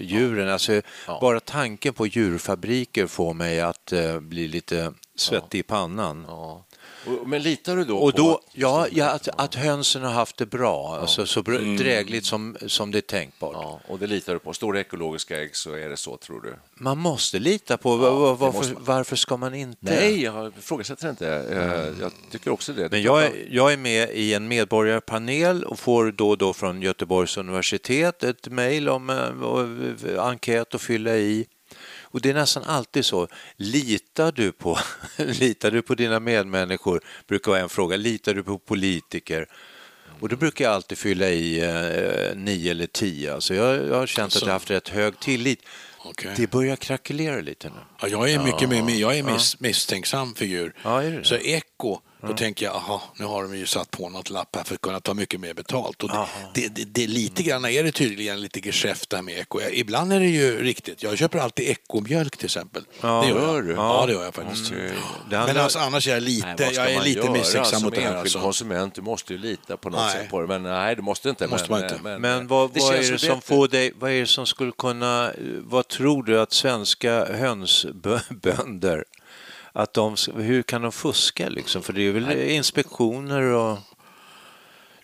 djuren. 0.00 0.48
Alltså, 0.48 0.82
Bara 1.20 1.40
tanken 1.40 1.94
på 1.94 2.06
djurfabriker 2.06 3.06
får 3.06 3.34
mig 3.34 3.60
att 3.60 3.92
bli 4.20 4.48
lite 4.48 4.92
svettig 5.16 5.58
i 5.58 5.62
pannan. 5.62 6.24
Ja. 6.28 6.64
Men 7.26 7.42
litar 7.42 7.76
du 7.76 7.84
då 7.84 7.98
Och 7.98 8.10
på 8.12 8.16
då, 8.16 8.34
att- 8.34 8.40
ja, 8.52 8.86
ja 8.92 9.10
att, 9.10 9.28
att 9.40 9.54
hönsen 9.54 10.02
har 10.02 10.10
haft 10.12 10.36
det 10.36 10.46
bra, 10.46 10.98
alltså, 11.00 11.26
så 11.26 11.42
br- 11.42 11.78
drägligt 11.78 12.24
som, 12.24 12.56
som 12.66 12.90
det 12.90 12.98
är 12.98 13.02
tänkbart. 13.02 13.52
Ja, 13.54 13.80
och 13.88 13.98
det 13.98 14.06
litar 14.06 14.32
du 14.32 14.38
på. 14.38 14.52
Står 14.52 14.72
det 14.72 14.80
ekologiska 14.80 15.40
ägg 15.42 15.56
så 15.56 15.72
är 15.74 15.88
det 15.88 15.96
så, 15.96 16.16
tror 16.16 16.40
du? 16.40 16.54
Man 16.74 16.98
måste 16.98 17.38
lita 17.38 17.76
på, 17.76 17.96
va- 17.96 18.10
varför, 18.34 18.58
måste 18.58 18.74
man. 18.74 18.82
varför 18.84 19.16
ska 19.16 19.36
man 19.36 19.54
inte? 19.54 19.78
Nej, 19.80 20.22
jag 20.22 20.52
ifrågasätter 20.58 21.10
inte. 21.10 21.28
Eh, 21.28 22.00
Jag 22.02 22.12
tycker 22.30 22.50
också 22.50 22.72
det. 22.72 22.88
Men 22.90 23.02
jag 23.02 23.24
är, 23.24 23.32
jag 23.50 23.72
är 23.72 23.76
med 23.76 24.10
i 24.10 24.34
en 24.34 24.48
medborgarpanel 24.48 25.64
och 25.64 25.78
får 25.78 26.12
då 26.12 26.28
och 26.30 26.38
då 26.38 26.52
från 26.52 26.82
Göteborgs 26.82 27.36
universitet 27.36 28.22
ett 28.24 28.48
mejl 28.48 28.88
om 28.88 29.10
eh, 29.10 29.42
och, 29.42 29.60
eh, 30.10 30.24
enkät 30.24 30.74
att 30.74 30.82
fylla 30.82 31.16
i. 31.16 31.46
Och 32.10 32.20
det 32.20 32.30
är 32.30 32.34
nästan 32.34 32.62
alltid 32.64 33.04
så. 33.04 33.28
Litar 33.56 34.32
du 34.32 34.52
på, 34.52 34.78
litar 35.16 35.70
du 35.70 35.82
på 35.82 35.94
dina 35.94 36.20
medmänniskor? 36.20 37.00
brukar 37.26 37.50
vara 37.50 37.60
en 37.60 37.68
fråga. 37.68 37.96
Litar 37.96 38.34
du 38.34 38.42
på 38.42 38.58
politiker? 38.58 39.46
Och 40.20 40.28
då 40.28 40.36
brukar 40.36 40.64
jag 40.64 40.74
alltid 40.74 40.98
fylla 40.98 41.28
i 41.28 41.60
eh, 41.60 42.36
nio 42.36 42.70
eller 42.70 42.86
tio. 42.86 43.34
Alltså 43.34 43.54
jag, 43.54 43.86
jag 43.88 43.94
har 43.94 44.06
känt 44.06 44.36
att 44.36 44.42
jag 44.42 44.52
haft 44.52 44.70
rätt 44.70 44.88
hög 44.88 45.20
tillit. 45.20 45.62
Okej. 45.98 46.34
Det 46.36 46.50
börjar 46.50 46.76
krackelera 46.76 47.40
lite 47.40 47.68
nu. 47.68 47.74
Ja, 48.00 48.08
jag 48.08 48.30
är 48.30 48.44
mycket 48.44 48.68
mer, 48.68 49.00
jag 49.00 49.18
är 49.18 49.22
miss, 49.22 49.60
misstänksam 49.60 50.34
figur. 50.34 50.74
Ja, 50.82 51.02
är 51.02 51.22
så 51.22 51.36
eko, 51.36 52.00
då 52.22 52.32
tänker 52.36 52.66
jag, 52.66 52.74
aha, 52.74 53.02
nu 53.16 53.24
har 53.24 53.42
de 53.42 53.56
ju 53.56 53.66
satt 53.66 53.90
på 53.90 54.08
något 54.08 54.30
lapp 54.30 54.56
här 54.56 54.64
för 54.64 54.74
att 54.74 54.80
kunna 54.80 55.00
ta 55.00 55.14
mycket 55.14 55.40
mer 55.40 55.54
betalt. 55.54 56.02
Och 56.02 56.08
det, 56.08 56.26
det, 56.54 56.68
det, 56.68 56.84
det, 56.84 57.06
lite 57.06 57.42
grann 57.42 57.64
är 57.64 57.84
det 57.84 57.92
tydligen 57.92 58.40
lite 58.40 58.60
geschäft 58.60 59.10
där 59.10 59.22
med 59.22 59.38
eko. 59.38 59.60
Ibland 59.72 60.12
är 60.12 60.20
det 60.20 60.26
ju 60.26 60.62
riktigt. 60.62 61.02
Jag 61.02 61.18
köper 61.18 61.38
alltid 61.38 61.68
ekomjölk 61.68 62.36
till 62.36 62.44
exempel. 62.44 62.82
Ja, 63.00 63.22
det 63.22 63.28
gör 63.28 63.62
du? 63.62 63.72
Ja, 63.72 64.04
det 64.06 64.12
gör 64.12 64.24
jag 64.24 64.34
faktiskt. 64.34 64.70
Det 64.70 64.76
Men 65.30 65.38
handlar- 65.38 65.62
alltså, 65.62 65.78
annars 65.78 66.08
är 66.08 66.12
jag 66.12 66.22
lite, 66.22 66.54
Nej, 66.58 66.74
jag 66.74 66.92
är 66.92 67.02
lite 67.02 67.30
misstänksam 67.30 67.64
som 67.80 67.82
mot 67.82 67.94
det 67.94 68.00
här. 68.00 68.06
enskild 68.06 68.20
Alltså. 68.20 68.40
konsument? 68.40 68.94
Du 68.94 69.02
måste 69.02 69.32
ju 69.32 69.38
lita 69.38 69.76
på 69.76 69.90
något 69.90 70.00
Nej. 70.00 70.12
sätt 70.12 70.30
på 70.30 70.40
det. 70.40 70.46
Men 70.46 70.62
nej, 70.62 70.96
du 70.96 71.02
måste 71.02 71.28
inte. 71.28 71.46
måste 71.46 71.70
men, 71.70 71.80
man 71.80 71.90
inte. 71.90 72.02
Men, 72.02 72.20
Men 72.20 72.46
vad, 72.46 72.72
det 72.74 72.80
vad 72.80 72.94
är 72.94 73.12
det 73.12 73.18
som 73.18 73.40
får 73.40 73.68
dig, 73.68 73.92
vad 73.98 74.10
är 74.10 74.20
det 74.20 74.26
som 74.26 74.46
skulle 74.46 74.72
kunna, 74.78 75.32
vad 75.58 75.88
tror 75.88 76.22
du 76.22 76.40
att 76.40 76.52
svenska 76.52 77.26
hönsbönder, 77.34 79.04
att 79.72 79.94
de, 79.94 80.16
hur 80.36 80.62
kan 80.62 80.82
de 80.82 80.92
fuska 80.92 81.48
liksom? 81.48 81.82
För 81.82 81.92
det 81.92 82.02
är 82.02 82.12
väl 82.12 82.32
inspektioner 82.50 83.42
och... 83.42 83.78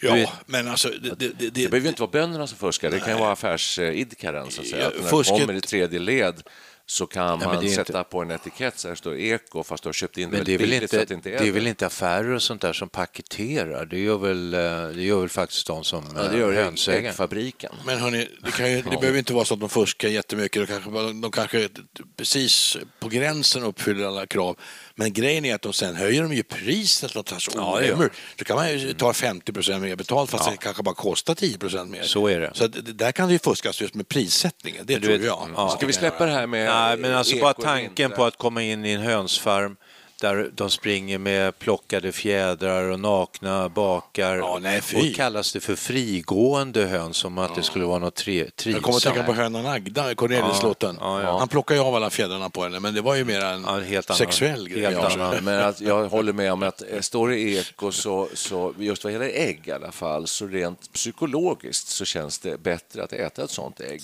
Ja, 0.01 0.15
vet- 0.15 0.29
men 0.47 0.69
alltså... 0.69 0.89
Det, 0.89 1.19
det, 1.19 1.29
det, 1.39 1.51
Det 1.51 1.51
behöver 1.69 1.81
ju 1.81 1.89
inte 1.89 2.03
vara 2.03 2.11
bönderna 2.11 2.47
som 2.47 2.59
fuskar, 2.59 2.91
det 2.91 3.01
kan 3.01 3.13
ju 3.13 3.19
vara 3.19 3.33
affärsidkaren. 3.33 4.51
Så 4.51 4.61
att 4.61 4.67
säga. 4.67 4.83
Ja, 4.83 4.89
Att 4.89 5.03
när 5.03 5.11
fusket- 5.11 5.35
det 5.35 5.41
kommer 5.41 5.55
i 5.55 5.61
tredje 5.61 5.99
led 5.99 6.43
så 6.89 7.07
kan 7.07 7.39
men 7.39 7.49
man 7.49 7.65
det 7.65 7.71
är 7.71 7.75
sätta 7.75 7.99
inte- 7.99 8.11
på 8.11 8.23
en 8.23 8.31
etikett 8.31 8.79
så 8.79 8.89
här 8.89 8.95
står 8.95 9.17
eko 9.19 9.63
fast 9.63 9.83
du 9.83 9.89
har 9.89 9.93
köpt 9.93 10.19
in 10.19 10.31
det 10.31 10.37
är, 10.37 10.39
väldigt 10.39 10.61
väl 10.61 10.69
billigt 10.71 10.91
så 10.91 10.97
inte, 10.97 11.03
att 11.03 11.09
det 11.09 11.15
inte 11.15 11.29
det 11.31 11.37
är 11.37 11.49
är 11.49 11.53
väl 11.53 11.67
inte 11.67 11.87
affärer 11.87 12.31
och 12.31 12.43
sånt 12.43 12.61
där 12.61 12.73
som 12.73 12.89
paketerar? 12.89 13.87
Det 13.87 13.99
gör 13.99 14.19
väl, 14.19 14.55
eh, 14.55 14.61
det 14.97 15.03
gör 15.03 15.21
väl 15.21 15.29
faktiskt 15.29 15.67
de 15.67 15.85
som 15.85 16.05
Ja, 16.17 16.23
det 16.23 16.29
eh, 16.35 16.41
gör 16.41 16.91
äggfabriken. 16.91 17.73
Men 17.87 17.99
hörni, 17.99 18.29
det, 18.43 18.51
kan 18.51 18.73
ju, 18.73 18.83
det 18.91 18.97
behöver 19.01 19.19
inte 19.19 19.33
vara 19.35 19.45
så 19.45 19.55
att 19.55 19.61
de 19.61 19.69
fuskar 19.69 20.09
jättemycket. 20.09 20.69
De 20.69 20.81
kanske, 20.81 21.13
de 21.13 21.31
kanske 21.31 21.69
precis 22.17 22.77
på 23.01 23.09
gränsen 23.09 23.63
uppfyller 23.63 24.07
alla 24.07 24.27
krav. 24.27 24.57
Men 24.99 25.13
grejen 25.13 25.45
är 25.45 25.55
att 25.55 25.63
de 25.63 25.73
sen 25.73 25.97
höjer 25.97 26.23
de 26.23 26.33
ju 26.35 26.43
priset 26.43 27.11
så 27.11 27.25
Ja, 27.55 27.77
orimligt. 27.77 28.13
Så 28.39 28.45
kan 28.45 28.57
man 28.57 28.79
ju 28.79 28.93
ta 28.93 29.13
50 29.13 29.53
procent 29.53 29.83
mer 29.83 29.97
betalt 29.97 30.31
fast 30.31 30.51
det 30.51 30.57
kanske 30.57 30.83
bara 30.83 30.95
kostar 30.95 31.35
10 31.35 31.59
procent 31.59 31.91
mer. 31.91 32.03
Så 32.03 32.27
är 32.27 32.41
det. 32.41 32.51
Så 32.55 32.65
att 32.65 32.73
det, 32.73 32.93
där 32.93 33.13
kan 33.13 33.27
det 33.29 33.33
ju 33.33 33.39
fuskas 33.39 33.81
just 33.81 33.95
med 33.95 34.09
prissättningen. 34.09 34.85
Det 34.87 34.95
du 34.95 35.01
tror 35.01 35.13
vet- 35.13 35.27
jag. 35.27 35.51
ja. 35.57 35.69
Ska 35.69 35.87
vi 35.87 35.93
släppa 35.93 36.27
det 36.27 36.33
här 36.33 36.47
med 36.47 36.67
Nej, 36.67 36.97
men 36.97 37.15
alltså 37.15 37.39
bara 37.39 37.53
tanken 37.53 38.11
på 38.11 38.25
att 38.25 38.39
komma 38.39 38.63
in 38.63 38.85
i 38.85 38.91
en 38.91 39.01
hönsfarm 39.03 39.77
där 40.21 40.51
de 40.55 40.71
springer 40.71 41.19
med 41.19 41.59
plockade 41.59 42.13
fjädrar 42.13 42.83
och 42.91 43.01
nakna 43.01 43.69
bakar. 43.69 44.37
Ja, 44.37 44.59
nej, 44.63 44.83
och 44.97 45.15
kallas 45.17 45.53
det 45.53 45.61
för 45.61 45.77
frigående 45.77 46.85
höns 46.87 47.17
som 47.17 47.39
att 47.39 47.55
det 47.55 47.63
skulle 47.63 47.85
vara 47.85 47.99
något 47.99 48.15
tre, 48.15 48.37
Jag 48.39 48.47
kommer 48.57 48.77
att 48.79 48.83
trivsamt. 48.85 49.03
tänka 49.15 49.23
på 49.23 49.33
hönan 49.33 49.67
Agda 49.67 50.11
i 50.13 50.15
Corneliuslåten. 50.15 50.97
Ja, 51.01 51.23
ja. 51.23 51.39
Han 51.39 51.49
plockar 51.49 51.75
ju 51.75 51.81
av 51.81 51.95
alla 51.95 52.11
fjädrarna 52.11 52.51
på 52.51 52.63
henne, 52.63 52.81
men 52.81 52.95
det 52.95 53.01
var 53.01 53.15
ju 53.15 53.25
mer 53.25 53.41
en 53.45 53.63
Ja, 53.67 53.79
helt 53.79 54.11
annan- 54.11 54.19
sexuell 54.19 54.69
grej. 54.69 54.83
helt 54.83 54.97
annan. 55.13 55.37
Men 55.45 55.65
att 55.65 55.81
jag 55.81 56.09
håller 56.09 56.33
med 56.33 56.53
om 56.53 56.63
att 56.63 56.83
eh, 56.93 57.01
står 57.01 57.29
det 57.29 57.39
eko 57.41 57.93
så, 57.93 58.29
så 58.35 58.75
just 58.79 59.05
vad 59.05 59.13
gäller 59.13 59.31
ägg 59.35 59.61
i 59.65 59.73
alla 59.73 59.93
fall, 59.93 60.27
så 60.27 60.47
rent 60.47 60.93
psykologiskt 60.93 61.89
så 61.89 62.05
känns 62.05 62.39
det 62.39 62.63
bättre 62.63 63.05
att 63.05 63.13
äta 63.13 63.45
ett 63.45 63.51
sånt 63.51 63.81
ägg. 63.81 64.03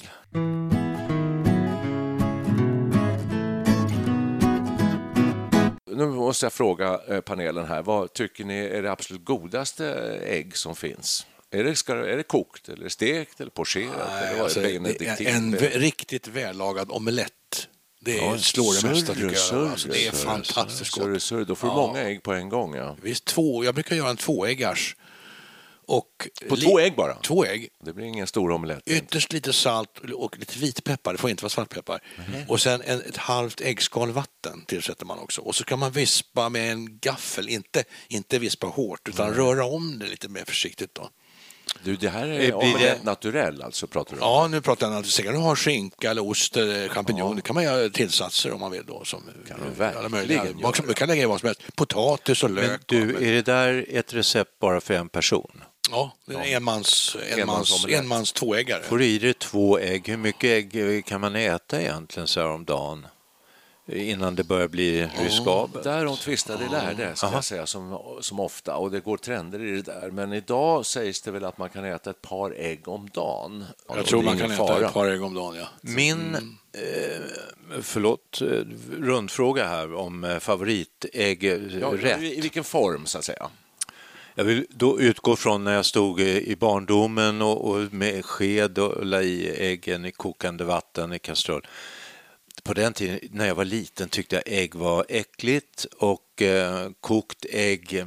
Nu 5.95 6.07
måste 6.07 6.47
jag 6.47 6.53
fråga 6.53 7.01
eh, 7.09 7.21
panelen 7.21 7.67
här, 7.67 7.83
vad 7.83 8.13
tycker 8.13 8.45
ni 8.45 8.59
är 8.59 8.83
det 8.83 8.93
absolut 8.93 9.25
godaste 9.25 9.87
ägg 10.27 10.57
som 10.57 10.77
finns? 10.77 11.27
Är 11.51 11.65
det, 11.65 11.77
ska, 11.77 11.95
är 11.95 12.17
det 12.17 12.23
kokt, 12.23 12.69
eller 12.69 12.89
stekt, 12.89 13.41
eller 13.41 13.51
pocherat? 13.51 14.23
eller 14.23 14.33
vad 14.35 14.43
Alltså, 14.43 14.61
är 14.61 15.29
en 15.35 15.57
riktigt 15.59 16.29
vällagad 16.29 16.91
omelett. 16.91 17.69
Det 18.01 18.19
är, 18.19 18.37
slår 18.37 18.83
det 18.83 18.89
mesta 18.89 19.15
tycker 19.15 19.55
jag. 19.55 19.69
Alltså, 19.71 19.89
det 19.89 20.07
är 20.07 20.13
fantastiskt 20.13 20.95
Surre, 20.95 21.13
gott. 21.13 21.23
surre. 21.23 21.45
Då 21.45 21.55
får 21.55 21.69
du 21.69 21.73
Ja. 21.75 21.87
många 21.87 22.03
ägg 22.03 22.23
på 22.23 22.33
en 22.33 22.49
gång. 22.49 22.75
Ja. 22.75 22.97
Visst, 23.03 23.25
två, 23.25 23.65
jag 23.65 23.75
brukar 23.75 23.97
göra 23.97 24.11
en 24.11 24.17
tvåäggars. 24.17 24.97
Och 25.87 26.29
På 26.49 26.57
två 26.57 26.79
ägg 26.81 26.97
bara? 26.97 27.15
Två 27.15 27.45
ägg. 27.45 27.69
Det 27.85 27.93
blir 27.93 28.05
ingen 28.07 28.27
stor 28.27 28.51
omelett. 28.53 28.83
Ytterst 28.87 29.33
lite 29.33 29.53
salt 29.53 29.99
och 30.15 30.39
lite 30.39 30.59
vitpeppar, 30.59 31.13
det 31.13 31.19
får 31.19 31.31
inte 31.31 31.43
vara 31.43 31.51
svartpeppar. 31.51 32.01
Mhm. 32.19 32.43
Och 32.49 32.61
sen 32.61 32.83
en, 32.85 33.01
ett 33.01 33.17
halvt 33.17 33.61
äggskal 33.61 34.11
vatten 34.13 34.65
tillsätter 34.67 35.07
man 35.07 35.19
också. 35.19 35.41
Och 35.41 35.55
så 35.55 35.65
kan 35.65 35.79
man 35.79 35.93
vispa 35.93 36.49
med 36.49 36.73
en 36.73 36.99
gaffel, 36.99 37.49
inte, 37.49 37.85
inte 38.09 38.39
vispa 38.39 38.67
hårt 38.67 39.09
utan 39.09 39.35
röra 39.35 39.65
om 39.65 39.99
det 39.99 40.07
lite 40.07 40.29
mer 40.29 40.45
försiktigt 40.45 40.95
då. 40.95 41.09
Du, 41.85 41.97
det 41.97 42.09
här 42.09 42.27
är 42.29 42.59
blir 42.59 42.79
det- 42.79 43.05
naturell 43.05 43.63
alltså, 43.63 43.87
pratar 43.87 44.17
du 44.17 44.23
om? 44.23 44.29
Ja, 44.29 44.49
nu 44.49 44.61
pratar 44.61 44.87
jag 44.87 44.91
naturligtvis. 44.91 45.15
Sen 45.15 45.25
kan 45.25 45.35
du 45.35 45.41
ha 45.41 45.57
skinka 45.57 46.11
eller 46.11 46.25
ost 46.25 46.57
eller 46.57 46.89
champinjon. 46.89 47.37
Det 47.37 47.43
kan 47.43 47.55
man 47.55 47.65
göra 47.65 47.89
tillsatser 47.89 48.53
om 48.53 48.61
man 48.61 48.71
vill 48.71 48.87
då. 48.87 49.05
Som, 49.05 49.23
Kan 49.49 49.61
du 49.79 49.85
alla 49.85 50.09
verkligen 50.09 50.57
Du 50.87 50.95
kan 50.95 51.09
lägga 51.09 51.23
i 51.23 51.27
vad 51.27 51.41
som 51.41 51.47
helst. 51.47 51.63
Potatis 51.77 52.43
och 52.43 52.51
lök. 52.51 52.71
Men 52.71 52.79
du, 52.87 53.15
och- 53.17 53.23
är 53.23 53.33
det 53.33 53.43
där 53.43 53.87
ett 53.91 54.15
recept 54.15 54.59
bara 54.61 54.81
för 54.81 54.95
en 54.95 55.09
person? 55.09 55.63
Ja, 55.91 56.13
det 56.27 56.35
är 56.35 56.39
en 56.39 56.45
enmans, 56.57 57.17
enmans, 57.37 57.87
enmans 57.89 58.33
tvåäggare. 58.33 58.83
Får 58.83 59.03
i 59.03 59.19
dig 59.19 59.35
två 59.35 59.79
ägg? 59.79 60.09
Hur 60.09 60.17
mycket 60.17 60.75
ägg 60.75 61.05
kan 61.07 61.21
man 61.21 61.37
äta 61.37 61.81
egentligen 61.83 62.27
så 62.27 62.41
här 62.41 62.49
om 62.49 62.65
dagen? 62.65 63.07
Innan 63.87 64.35
det 64.35 64.45
börjar 64.45 64.69
bli 64.69 65.09
riskabelt? 65.21 65.85
Där 65.85 66.05
de 66.05 66.17
tvistade 66.17 66.69
lärde, 66.69 67.17
ska 67.17 67.33
jag 67.33 67.45
säga, 67.45 67.67
som, 67.67 67.99
som 68.21 68.41
ofta. 68.41 68.77
Och 68.77 68.91
det 68.91 69.01
går 69.01 69.17
trender 69.17 69.63
i 69.63 69.71
det 69.71 69.83
där. 69.83 70.11
Men 70.11 70.33
idag 70.33 70.87
sägs 70.87 71.23
det 71.23 71.31
väl 71.31 71.45
att 71.45 71.59
man 71.59 71.69
kan 71.71 71.85
äta 71.85 72.11
ett 72.11 72.23
par 72.23 72.51
ägg 72.57 72.89
om 72.89 73.09
dagen. 73.13 73.65
Och 73.87 73.97
Jag 73.97 74.05
det 74.05 74.09
tror 74.09 74.23
man 74.23 74.39
kan 74.39 74.47
ingen 74.47 74.53
äta 74.61 74.67
fara. 74.67 74.87
ett 74.87 74.93
par 74.95 75.07
ägg 75.07 75.23
om 75.23 75.35
dagen. 75.35 75.57
Ja. 75.57 75.67
Min, 75.81 76.35
eh, 76.73 77.21
förlåt, 77.83 78.41
eh, 78.43 78.47
rundfråga 79.01 79.67
här 79.69 79.95
om 79.95 80.25
eh, 80.25 80.39
favoritäggrätt. 80.39 82.03
Ja, 82.03 82.19
I 82.19 82.41
vilken 82.41 82.65
form, 82.65 83.07
så 83.07 83.19
att 83.19 83.25
säga? 83.25 83.51
Jag 84.35 84.45
vill 84.45 84.67
då 84.71 85.01
utgå 85.01 85.37
från 85.37 85.65
när 85.65 85.75
jag 85.75 85.87
stod 85.87 86.21
i 86.21 86.51
i 86.51 86.57
barndomen 86.57 87.43
och, 87.43 87.71
och 87.71 87.93
med 87.93 88.25
sked 88.25 88.79
och 88.79 89.07
la 89.07 89.23
i 89.23 89.51
äggen 89.51 90.05
i 90.05 90.13
kokande 90.13 90.65
vatten 90.65 91.13
i 91.13 91.19
kastrull. 91.19 91.67
På 92.63 92.75
den 92.75 92.93
tiden 92.93 93.21
när 93.31 93.47
jag 93.47 93.55
var 93.55 93.65
liten 93.65 94.09
tyckte 94.09 94.37
jag 94.37 94.45
ägg 94.47 94.75
var 94.75 95.07
äckligt 95.09 95.85
och 95.85 96.43
eh, 96.43 96.91
kokt 97.01 97.47
ägg 97.51 97.95
eh, 97.95 98.07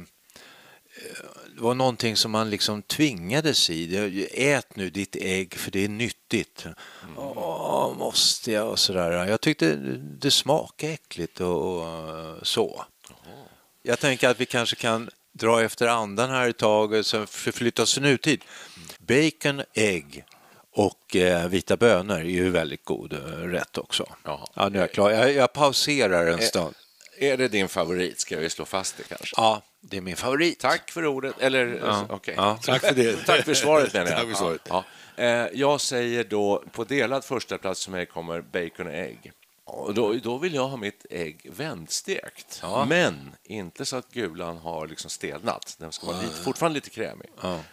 det 1.54 1.62
var 1.62 1.74
någonting 1.74 2.16
som 2.16 2.30
man 2.30 2.50
liksom 2.50 2.82
tvingades 2.82 3.70
i. 3.70 4.28
Ät 4.32 4.76
nu 4.76 4.90
ditt 4.90 5.16
ägg 5.16 5.54
för 5.54 5.70
det 5.70 5.84
är 5.84 5.88
nyttigt. 5.88 6.66
Åh, 7.16 7.96
måste 7.98 8.52
jag? 8.52 8.68
Och 8.68 8.78
sådär. 8.78 9.26
Jag 9.26 9.40
tyckte 9.40 9.76
det 10.20 10.30
smakade 10.30 10.92
äckligt 10.92 11.40
och, 11.40 11.76
och 11.76 12.46
så. 12.46 12.84
Jag 13.82 13.98
tänker 13.98 14.28
att 14.28 14.40
vi 14.40 14.46
kanske 14.46 14.76
kan 14.76 15.10
dra 15.38 15.62
efter 15.62 15.86
andan 15.86 16.30
här 16.30 16.48
ett 16.48 16.56
tag 16.58 16.92
och 16.92 17.06
sen 17.06 17.26
förflytta 17.26 17.82
oss 17.82 17.94
till 17.94 18.02
nutid. 18.02 18.44
Bacon, 18.98 19.62
ägg 19.74 20.24
och 20.72 21.16
eh, 21.16 21.48
vita 21.48 21.76
bönor 21.76 22.16
är 22.18 22.24
ju 22.24 22.50
väldigt 22.50 22.84
god 22.84 23.12
eh, 23.12 23.18
rätt 23.48 23.78
också. 23.78 24.06
Jaha. 24.24 24.46
Ja, 24.54 24.68
nu 24.68 24.78
är 24.78 24.82
jag 24.82 24.92
klar. 24.92 25.10
Jag, 25.10 25.32
jag 25.32 25.52
pauserar 25.52 26.26
en 26.26 26.40
stund. 26.42 26.74
Är 27.18 27.36
det 27.36 27.48
din 27.48 27.68
favorit? 27.68 28.20
Ska 28.20 28.38
vi 28.38 28.50
slå 28.50 28.64
fast 28.64 28.96
det 28.96 29.02
kanske? 29.02 29.34
Ja, 29.36 29.62
det 29.80 29.96
är 29.96 30.00
min 30.00 30.16
favorit. 30.16 30.58
Tack 30.60 30.90
för 30.90 31.06
ordet. 31.06 31.34
Eller, 31.40 31.82
okej. 32.10 32.34
Ja. 32.36 32.58
Tack 32.62 32.82
för 32.82 32.94
det. 32.94 33.26
Tack 33.26 33.44
för 33.44 33.54
svaret, 33.54 33.92
menar 33.92 34.06
jag. 34.10 34.18
Tack 34.18 34.28
för 34.28 34.34
svaret. 34.34 34.60
Ja. 34.68 34.84
Ja. 35.16 35.24
Eh, 35.24 35.48
Jag 35.52 35.80
säger 35.80 36.24
då, 36.24 36.64
på 36.72 36.84
delad 36.84 37.24
första 37.24 37.58
plats 37.58 37.84
för 37.84 37.92
mig 37.92 38.06
kommer 38.06 38.40
bacon 38.40 38.86
och 38.86 38.92
ägg. 38.94 39.32
Och 39.68 39.94
då, 39.94 40.12
då 40.12 40.38
vill 40.38 40.54
jag 40.54 40.68
ha 40.68 40.76
mitt 40.76 41.06
ägg 41.10 41.50
vändstekt. 41.52 42.62
Men 42.88 43.36
inte 43.44 43.84
så 43.84 43.96
att 43.96 44.12
gulan 44.12 44.56
har 44.58 44.86
liksom 44.86 45.10
stelnat. 45.10 45.76
Den 45.78 45.92
ska 45.92 46.06
vara 46.06 46.20
lite, 46.20 46.34
fortfarande 46.34 46.74
lite 46.74 46.90
krämig. 46.90 47.28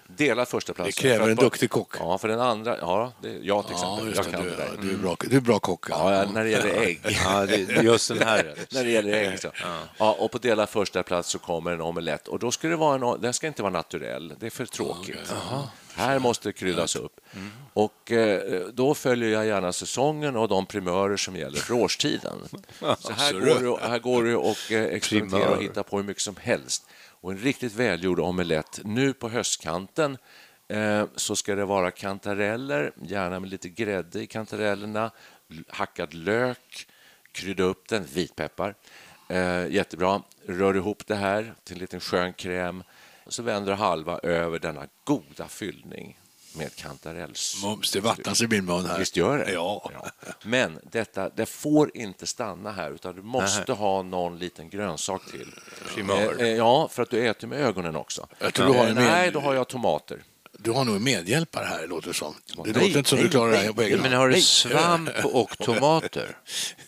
Delad 0.08 0.48
första 0.48 0.74
plats. 0.74 0.96
Det 0.96 1.02
kräver 1.02 1.30
en 1.30 1.36
duktig 1.36 1.70
kock. 1.70 1.96
Ja, 2.00 2.18
för 2.18 2.28
den 2.28 2.40
andra... 2.40 2.78
Ja, 2.78 3.12
det, 3.22 3.30
jag 3.42 3.68
till 3.68 3.76
Ja, 3.82 4.00
exempel. 4.10 4.14
jag 4.16 4.32
kan 4.32 4.44
Du, 4.44 4.50
det 4.50 4.56
där. 4.56 4.66
ja, 4.76 4.82
du, 4.82 4.94
är 4.94 4.98
bra, 4.98 5.16
du 5.30 5.38
är 5.38 5.42
bra 5.42 5.60
kock. 5.60 5.90
Ja, 5.90 6.14
ja, 6.14 6.26
när 6.34 6.44
det 6.44 6.50
gäller 6.50 6.82
ägg. 6.82 7.00
Ja, 7.26 7.46
det, 7.46 7.58
just 7.84 8.08
den 8.08 8.28
här. 8.28 8.56
när 8.72 8.84
det 8.84 8.90
gäller 8.92 9.14
ägg. 9.14 9.40
Så. 9.40 9.52
Ja. 9.98 10.12
och 10.20 10.32
på 10.32 10.38
delad 10.38 10.70
första 10.70 11.04
plats 11.04 11.30
så 11.30 11.40
kommer 11.40 11.72
en 11.72 11.82
omelett. 11.82 12.28
Och 12.28 12.40
då 12.40 12.52
ska 12.52 12.68
det 12.68 12.76
vara 12.76 13.14
en, 13.14 13.22
den 13.22 13.34
ska 13.34 13.48
inte 13.48 13.62
vara 13.62 13.74
naturell. 13.74 14.34
Det 14.40 14.46
är 14.46 14.50
för 14.50 14.66
tråkigt. 14.66 15.34
Här 15.96 16.20
måste 16.20 16.50
det 16.50 16.54
kryddas 16.54 16.96
upp. 16.96 17.22
Och 17.74 18.12
eh, 18.12 18.68
då 18.74 18.94
följer 18.94 19.30
jag 19.30 19.46
gärna 19.46 19.74
säsongen 19.74 20.36
och 20.36 20.48
de 20.48 20.66
primörer 20.66 21.18
som 21.18 21.36
gäller 21.36 21.58
för 21.58 21.74
årstiden. 21.74 22.38
Så 23.00 23.14
här 23.14 23.34
går 23.34 23.80
det, 23.80 23.88
här 23.88 24.00
går 24.00 24.24
det 24.24 24.36
att 24.36 24.72
eh, 24.72 24.96
experimentera 24.96 25.50
och 25.50 25.64
hitta 25.64 25.84
på 25.84 25.98
hur 25.98 26.04
mycket 26.04 26.24
som 26.24 26.36
helst. 26.42 26.86
Och 27.22 27.32
en 27.32 27.38
riktigt 27.38 27.74
välgjord 27.74 28.20
omelett 28.20 28.80
nu 28.84 29.14
på 29.14 29.30
höstkanten 29.30 30.18
eh, 30.68 31.06
så 31.16 31.36
ska 31.36 31.56
det 31.56 31.66
vara 31.66 31.92
kantareller, 31.92 32.92
gärna 33.04 33.40
med 33.40 33.50
lite 33.50 33.70
grädde 33.70 34.22
i 34.22 34.28
kantarellerna, 34.28 35.12
hackad 35.68 36.14
lök, 36.14 36.88
krydda 37.32 37.64
upp 37.64 37.88
den, 37.88 38.06
vitpeppar. 38.14 38.76
Eh, 39.30 39.68
jättebra. 39.68 40.22
Rör 40.48 40.76
ihop 40.76 41.08
det 41.08 41.16
här 41.16 41.54
till 41.64 41.76
en 41.76 41.80
liten 41.80 42.00
skön 42.00 42.34
kräm. 42.34 42.84
Så 43.28 43.44
vänder 43.44 43.74
halva 43.74 44.20
över 44.20 44.60
denna 44.60 44.88
goda 45.04 45.48
fyllning 45.48 46.20
med 46.58 46.76
kantarellsås. 46.76 47.64
Mums, 47.64 47.92
det 47.92 48.00
vattnas 48.00 48.42
i 48.42 48.48
min 48.48 48.66
mun 48.66 48.86
här. 48.86 49.00
Visst 49.00 49.18
gör 49.18 49.38
det? 49.38 49.52
Ja. 49.52 49.92
Men 50.44 50.80
detta, 50.92 51.30
det 51.30 51.46
får 51.46 51.98
inte 51.98 52.28
stanna 52.28 52.72
här, 52.72 52.92
utan 52.92 53.16
du 53.16 53.22
måste 53.22 53.74
ha 53.74 54.02
någon 54.02 54.40
liten 54.40 54.70
grönsak 54.70 55.32
till. 55.32 55.54
Primör. 55.96 56.36
Eh, 56.42 56.48
eh, 56.48 56.56
ja, 56.56 56.88
för 56.88 57.04
att 57.04 57.10
du 57.10 57.28
äter 57.28 57.48
med 57.48 57.60
ögonen 57.60 57.96
också. 57.96 58.28
Jag 58.40 58.54
tror 58.54 58.68
du 58.68 58.74
har 58.80 58.88
en 58.88 58.96
med- 58.96 59.04
Nej, 59.04 59.32
då 59.32 59.40
har 59.40 59.54
jag 59.54 59.68
tomater. 59.68 60.24
Du 60.58 60.72
har 60.72 60.86
nog 60.86 60.96
en 60.96 61.04
medhjälpare 61.04 61.66
här, 61.66 61.88
låter 61.88 62.08
det 62.08 62.14
som. 62.14 62.34
Det 62.48 62.64
Nej, 62.64 62.74
låter 62.74 62.98
inte 62.98 63.10
som 63.10 63.18
nej, 63.18 63.26
du 63.26 63.32
klarar 63.32 63.52
det 63.52 63.58
här 63.58 63.64
nej. 63.66 63.74
på 63.74 63.82
egen 63.82 64.02
Men 64.02 64.14
har 64.14 64.28
du 64.28 64.34
Nej. 64.34 64.42
svamp 64.42 65.10
och 65.26 65.58
tomater? 65.60 66.38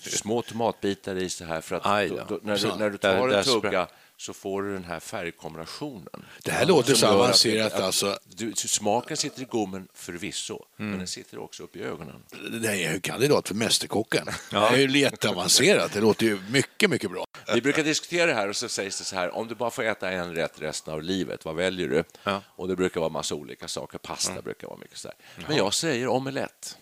Små 0.02 0.42
tomatbitar 0.42 1.16
i 1.16 1.30
så 1.30 1.46
här, 1.46 1.62
för 1.62 1.76
att 1.76 1.84
då, 2.30 2.40
när, 2.44 2.58
du, 2.58 2.76
när 2.80 2.90
du 2.90 2.98
tar 2.98 3.30
en 3.30 3.44
tugga 3.44 3.88
så 4.18 4.34
får 4.34 4.64
du 4.64 4.74
den 4.74 4.84
här 4.84 5.00
färgkombinationen. 5.00 6.26
Det 6.44 6.52
här 6.52 6.66
låter 6.66 6.96
så 6.96 7.06
gör 7.06 7.10
att- 7.14 7.20
avancerat 7.20 7.74
att 7.74 7.82
alltså. 7.82 8.18
Du, 8.26 8.54
smaken 8.56 9.18
sitter 9.18 9.42
i 9.42 9.46
gommen 9.46 9.88
förvisso, 9.94 10.60
Mm. 10.80 10.90
men 10.90 10.98
den 11.00 11.08
sitter 11.08 11.40
också 11.40 11.64
upp 11.64 11.76
i 11.76 11.82
ögonen. 11.84 12.24
Det 12.62 12.68
är 12.68 12.94
ju 12.94 13.00
kandidat 13.00 13.48
för 13.48 13.56
Mästerkocken. 13.56 14.26
Det 14.52 14.58
är 14.58 14.78
ju 14.78 15.00
jätteavancerat. 15.00 15.94
Det 15.94 16.02
låter 16.02 16.26
ju 16.26 16.40
mycket, 16.50 16.90
mycket 16.90 17.12
bra. 17.12 17.26
Vi 17.54 17.62
brukar 17.62 17.84
diskutera 17.84 18.26
det 18.26 18.34
här 18.34 18.50
och 18.50 18.56
så 18.56 18.70
sägs 18.70 18.98
det 19.00 19.04
så 19.06 19.16
här, 19.16 19.36
om 19.36 19.48
du 19.48 19.56
bara 19.56 19.70
får 19.72 19.84
äta 19.84 20.10
en 20.12 20.36
rätt 20.36 20.62
resten 20.62 20.94
av 20.94 21.04
livet, 21.04 21.46
vad 21.46 21.56
väljer 21.56 21.88
du? 21.88 22.04
Ja. 22.24 22.42
Och 22.48 22.68
det 22.68 22.76
brukar 22.76 23.00
vara 23.00 23.10
massa 23.10 23.36
olika 23.36 23.68
saker, 23.68 23.98
pasta 23.98 24.42
brukar 24.42 24.68
vara 24.68 24.78
mycket 24.80 24.98
så 24.98 25.08
här. 25.08 25.18
Men 25.48 25.58
jag 25.58 25.74
säger 25.74 26.08
omelett. 26.08 26.78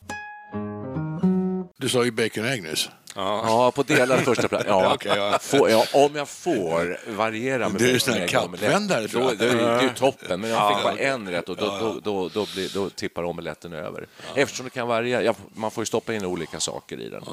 Du 1.78 1.90
sa 1.90 2.06
ju 2.06 2.12
bacon 2.12 2.44
och 2.44 2.50
ägg 2.50 2.64
nyss. 2.64 2.90
Ja, 3.16 3.72
på 3.76 3.84
delad 3.84 4.20
första 4.20 4.48
plats. 4.48 4.66
Ja, 4.68 4.94
Okej, 4.96 5.12
ja. 5.16 5.40
Får, 5.42 5.70
ja, 5.70 5.86
om 5.94 6.16
jag 6.16 6.30
får 6.30 7.00
variera 7.16 7.70
med 7.70 7.82
Du 7.82 7.90
är 7.90 7.94
ju 7.94 8.00
sån 8.00 8.14
här 8.14 8.28
kappvändare, 8.28 9.08
då, 9.08 9.20
då, 9.20 9.32
det- 9.34 9.46
är 9.50 9.82
ju 9.82 9.90
toppen. 9.90 10.42
Men 10.42 10.50
jag 10.50 10.76
fick 10.76 10.84
bara 10.84 10.98
en 10.98 11.30
rätt 11.30 11.50
och 11.50 11.58
då, 11.58 11.66
då, 11.66 12.00
då, 12.04 12.30
då, 12.30 12.48
blir, 12.54 12.70
då 12.74 12.90
tippar 12.90 13.24
omeletten 13.24 13.74
över. 13.74 14.08
Eftersom 14.36 14.64
det 14.64 14.70
kan 14.70 14.88
variera. 14.88 15.24
Ja, 15.24 15.36
man 15.54 15.72
får 15.72 15.82
ju 15.82 15.86
stoppa 15.86 16.14
in 16.14 16.26
olika 16.26 16.60
saker 16.60 17.00
i 17.02 17.10
den. 17.10 17.24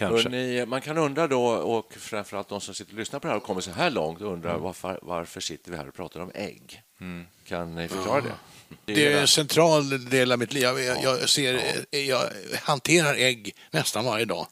Hörrni, 0.00 0.66
man 0.66 0.80
kan 0.80 0.98
undra 0.98 1.26
då, 1.26 1.46
och 1.46 1.92
framförallt 1.98 2.48
de 2.48 2.60
som 2.60 2.74
sitter 2.74 2.92
och 2.92 2.98
lyssnar 2.98 3.20
på 3.20 3.26
det 3.26 3.32
här 3.32 3.36
och 3.40 3.46
kommer 3.46 3.60
så 3.60 3.70
här 3.70 3.90
långt, 3.90 4.20
undrar 4.20 4.50
Mm. 4.50 4.62
varför, 4.62 4.98
varför 5.02 5.40
sitter 5.40 5.70
vi 5.70 5.76
här 5.76 5.88
och 5.88 5.94
pratar 5.94 6.20
om 6.20 6.30
ägg? 6.34 6.82
Kan 7.48 7.74
ni 7.74 7.88
förklara 7.88 8.20
det? 8.20 8.32
Det 8.84 9.06
är 9.06 9.20
en 9.20 9.28
central 9.28 10.10
del 10.10 10.32
av 10.32 10.38
mitt 10.38 10.52
liv. 10.52 10.62
Jag, 10.62 11.02
jag, 11.02 11.28
ser, 11.28 11.84
jag 11.90 12.30
hanterar 12.62 13.14
ägg 13.14 13.54
nästan 13.70 14.04
varje 14.04 14.24
dag. 14.24 14.46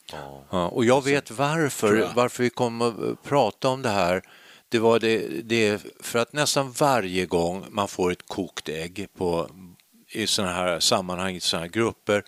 Ja, 0.50 0.68
och 0.68 0.84
jag 0.84 1.04
vet 1.04 1.30
varför, 1.30 1.96
jag. 1.96 2.14
varför 2.14 2.42
vi 2.42 2.50
kom 2.50 2.82
att 2.82 3.22
prata 3.22 3.68
om 3.68 3.82
det 3.82 3.88
här. 3.88 4.22
Det 4.68 4.78
var 4.78 4.98
det, 4.98 5.18
det 5.44 5.68
är 5.68 5.80
för 6.00 6.18
att 6.18 6.32
nästan 6.32 6.72
varje 6.72 7.26
gång 7.26 7.66
man 7.70 7.88
får 7.88 8.12
ett 8.12 8.28
kokt 8.28 8.68
ägg 8.68 9.06
på, 9.18 9.50
i 10.08 10.26
sådana 10.26 10.52
här 10.52 10.80
sammanhang, 10.80 11.34
i 11.34 11.40
sådana 11.40 11.66
här 11.66 11.72
grupper, 11.72 12.24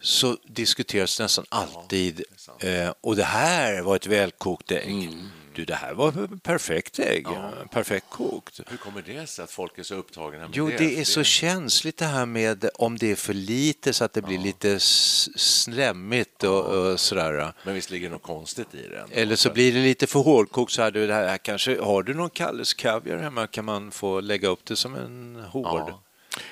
så 0.00 0.36
diskuteras 0.48 1.20
nästan 1.20 1.44
alltid, 1.48 2.24
eh, 2.60 2.92
och 3.00 3.16
det 3.16 3.24
här 3.24 3.82
var 3.82 3.96
ett 3.96 4.06
välkokt 4.06 4.72
ägg. 4.72 5.04
Mm. 5.04 5.28
Du, 5.54 5.64
det 5.64 5.74
här 5.74 5.94
var 5.94 6.38
perfekt 6.42 6.98
ägg, 6.98 7.26
perfekt 7.70 8.06
kokt. 8.10 8.60
Hur 8.68 8.76
kommer 8.76 9.02
det 9.02 9.26
sig 9.26 9.42
att 9.42 9.50
folk 9.50 9.78
är 9.78 9.82
så 9.82 9.94
upptagna 9.94 10.38
med 10.38 10.48
Jo, 10.52 10.68
det? 10.68 10.76
det 10.76 11.00
är 11.00 11.04
så 11.04 11.22
känsligt 11.24 11.96
det 11.96 12.04
här 12.04 12.26
med 12.26 12.68
om 12.74 12.98
det 12.98 13.10
är 13.10 13.14
för 13.16 13.34
lite 13.34 13.92
så 13.92 14.04
att 14.04 14.12
det 14.12 14.22
blir 14.22 14.38
lite 14.38 14.70
s- 14.72 15.28
slemmigt 15.40 16.44
och, 16.44 16.64
och 16.66 17.00
sådär. 17.00 17.52
Men 17.64 17.74
visst 17.74 17.90
ligger 17.90 18.08
det 18.08 18.12
något 18.12 18.22
konstigt 18.22 18.74
i 18.74 18.88
det? 18.88 18.98
ändå? 19.00 19.14
Eller 19.14 19.36
så 19.36 19.50
blir 19.52 19.72
det 19.72 19.80
lite 19.82 20.06
för 20.06 20.20
hårdkokt 20.20 20.72
så 20.72 20.82
här, 20.82 20.90
du, 20.90 21.06
det 21.06 21.14
här 21.14 21.38
kanske, 21.38 21.80
har 21.80 22.02
du 22.02 22.14
någon 22.14 22.30
Kalles 22.30 22.74
kaviar 22.74 23.18
hemma 23.18 23.46
kan 23.46 23.64
man 23.64 23.90
få 23.90 24.20
lägga 24.20 24.48
upp 24.48 24.64
det 24.64 24.76
som 24.76 24.94
en 24.94 25.44
hård. 25.48 25.66
Ja. 25.88 26.02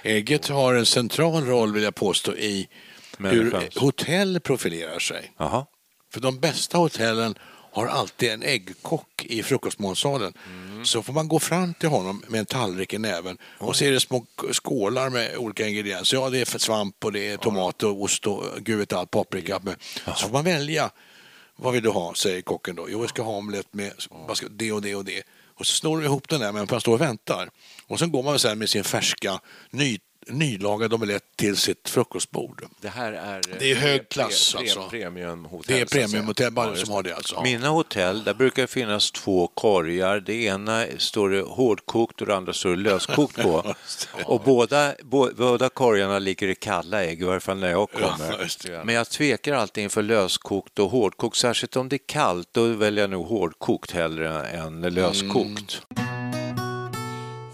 Ägget 0.02 0.48
har 0.48 0.74
en 0.74 0.86
central 0.86 1.44
roll, 1.46 1.72
vill 1.72 1.82
jag 1.82 1.94
påstå, 1.94 2.34
i 2.34 2.68
hur 3.18 3.44
Människans. 3.44 3.76
hotell 3.76 4.40
profilerar 4.40 4.98
sig. 4.98 5.32
Jaha. 5.38 5.66
För 6.12 6.20
de 6.20 6.38
bästa 6.40 6.78
hotellen 6.78 7.34
har 7.72 7.86
alltid 7.86 8.30
en 8.30 8.42
äggkock 8.42 9.24
i 9.24 9.42
frukostmatsalen. 9.42 10.32
så 10.84 11.02
får 11.02 11.12
man 11.12 11.28
gå 11.28 11.38
fram 11.38 11.74
till 11.74 11.88
honom 11.88 12.22
med 12.28 12.38
en 12.38 12.46
tallrik 12.46 12.94
i 12.94 12.98
näven 12.98 13.38
och 13.58 13.76
så 13.76 13.84
är 13.84 13.92
det 13.92 14.00
små 14.00 14.26
skålar 14.52 15.10
med 15.10 15.36
olika 15.36 15.68
ingredienser. 15.68 16.16
Ja, 16.16 16.30
det 16.30 16.40
är 16.54 16.58
svamp 16.58 17.04
och 17.04 17.12
det 17.12 17.28
är 17.28 17.36
tomat 17.36 17.82
och 17.82 18.02
ost 18.02 18.26
och 18.26 18.44
gud 18.58 18.78
vet 18.78 18.92
allt, 18.92 19.10
paprika. 19.10 19.60
Så 20.06 20.12
får 20.26 20.32
man 20.32 20.44
välja. 20.44 20.90
Vad 21.56 21.72
vill 21.72 21.82
du 21.82 21.90
ha, 21.90 22.14
säger 22.14 22.42
kocken 22.42 22.76
då. 22.76 22.86
Jo, 22.90 23.00
jag 23.00 23.08
ska 23.08 23.22
ha 23.22 23.32
omelett 23.36 23.74
med 23.74 23.92
ska- 24.34 24.48
det 24.50 24.72
och 24.72 24.82
det 24.82 24.94
och 24.94 25.04
det. 25.04 25.22
Och 25.54 25.66
så 25.66 25.72
snor 25.72 25.98
du 25.98 26.04
ihop 26.04 26.28
den 26.28 26.40
där 26.40 26.52
medan 26.52 26.68
man 26.70 26.80
står 26.80 26.92
och 26.92 27.00
väntar. 27.00 27.50
Och 27.86 27.98
sen 27.98 28.12
går 28.12 28.22
man 28.22 28.38
sen 28.38 28.58
med 28.58 28.68
sin 28.68 28.84
färska, 28.84 29.40
ny, 29.70 29.98
nylagade 30.28 30.94
omelett 30.94 31.22
till 31.36 31.56
sitt 31.56 31.88
frukostbord. 31.88 32.64
Det 32.80 32.88
här 32.88 33.12
är... 33.12 33.40
Det 33.58 33.70
är 33.70 33.74
hög 33.76 34.00
pre- 34.00 34.04
klass, 34.08 34.54
pre- 34.54 34.58
alltså. 34.58 34.88
Premiumhotell. 34.90 35.76
Det 35.76 35.80
är 35.80 35.86
premiumhotell 35.86 36.52
bara 36.52 36.70
Ja, 36.70 36.76
som 36.84 36.94
har 36.94 37.02
det 37.02 37.14
alltså. 37.14 37.42
Mina 37.42 37.68
hotell, 37.68 38.24
där 38.24 38.34
brukar 38.34 38.62
det 38.62 38.68
finnas 38.68 39.10
två 39.10 39.46
korgar. 39.46 40.20
Det 40.20 40.34
ena 40.44 40.84
står 40.98 41.30
det 41.30 41.40
hårdkokt 41.40 42.20
och 42.20 42.26
det 42.26 42.36
andra 42.36 42.52
står 42.52 42.70
det 42.70 42.76
löskokt 42.76 43.42
på. 43.42 43.74
Och 44.24 44.40
båda, 44.40 44.94
bo, 45.02 45.30
båda 45.36 45.68
korgarna 45.68 46.18
ligger 46.18 46.48
i 46.48 46.54
kalla 46.54 47.04
ägg, 47.04 47.20
i 47.20 47.24
varje 47.24 47.40
fall 47.40 47.58
när 47.58 47.70
jag 47.70 47.88
Ja, 47.92 48.08
kommer. 48.08 48.48
det. 48.68 48.84
Men 48.84 48.94
jag 48.94 49.10
tvekar 49.10 49.54
alltid 49.54 49.84
inför 49.84 50.02
löskokt 50.02 50.78
och 50.78 50.90
hårdkokt, 50.90 51.36
särskilt 51.36 51.76
om 51.76 51.88
det 51.88 51.96
är 51.96 52.06
kallt. 52.06 52.48
Då 52.52 52.64
väljer 52.66 53.02
jag 53.02 53.10
nog 53.10 53.26
hårdkokt 53.26 53.90
hellre 53.90 54.46
än 54.46 54.80
löskokt. 54.80 55.82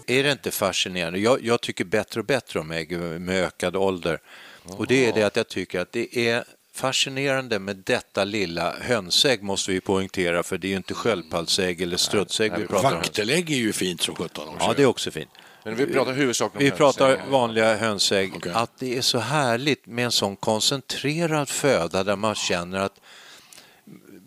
Är 0.07 0.23
det 0.23 0.31
inte 0.31 0.51
fascinerande? 0.51 1.19
Jag, 1.19 1.45
jag 1.45 1.61
tycker 1.61 1.85
bättre 1.85 2.19
och 2.19 2.25
bättre 2.25 2.59
om 2.59 2.71
ägg 2.71 2.99
med 2.99 3.43
ökad 3.43 3.75
ålder. 3.75 4.19
Och 4.63 4.87
det 4.87 5.05
är 5.05 5.13
det 5.13 5.23
att 5.23 5.35
jag 5.35 5.47
tycker 5.47 5.79
att 5.79 5.91
det 5.91 6.17
är 6.29 6.43
fascinerande 6.73 7.59
med 7.59 7.77
detta 7.85 8.23
lilla 8.23 8.75
hönsägg 8.81 9.43
måste 9.43 9.71
vi 9.71 9.81
poängtera 9.81 10.43
för 10.43 10.57
det 10.57 10.67
är 10.67 10.69
ju 10.69 10.77
inte 10.77 10.93
sköldpaddsägg 10.93 11.81
eller 11.81 11.97
strutsägg 11.97 12.53
vi 12.57 12.67
pratar 12.67 12.89
om. 12.89 12.95
Vaktelägg 12.95 13.51
är 13.51 13.55
ju 13.55 13.73
fint 13.73 14.01
som 14.01 14.15
sjutton. 14.15 14.55
Ja, 14.59 14.73
det 14.77 14.81
är 14.83 14.85
också 14.85 15.11
fint. 15.11 15.29
Men 15.63 15.75
vi 15.75 15.85
pratar 15.85 16.13
huvudsakligen 16.13 16.65
Vi 16.65 16.71
om 16.71 16.77
pratar 16.77 17.09
hönsägg. 17.09 17.31
vanliga 17.31 17.75
hönsägg. 17.75 18.33
Okej. 18.35 18.51
Att 18.55 18.71
det 18.79 18.97
är 18.97 19.01
så 19.01 19.19
härligt 19.19 19.85
med 19.85 20.05
en 20.05 20.11
sån 20.11 20.35
koncentrerad 20.35 21.49
föda 21.49 22.03
där 22.03 22.15
man 22.15 22.35
känner 22.35 22.79
att 22.79 22.99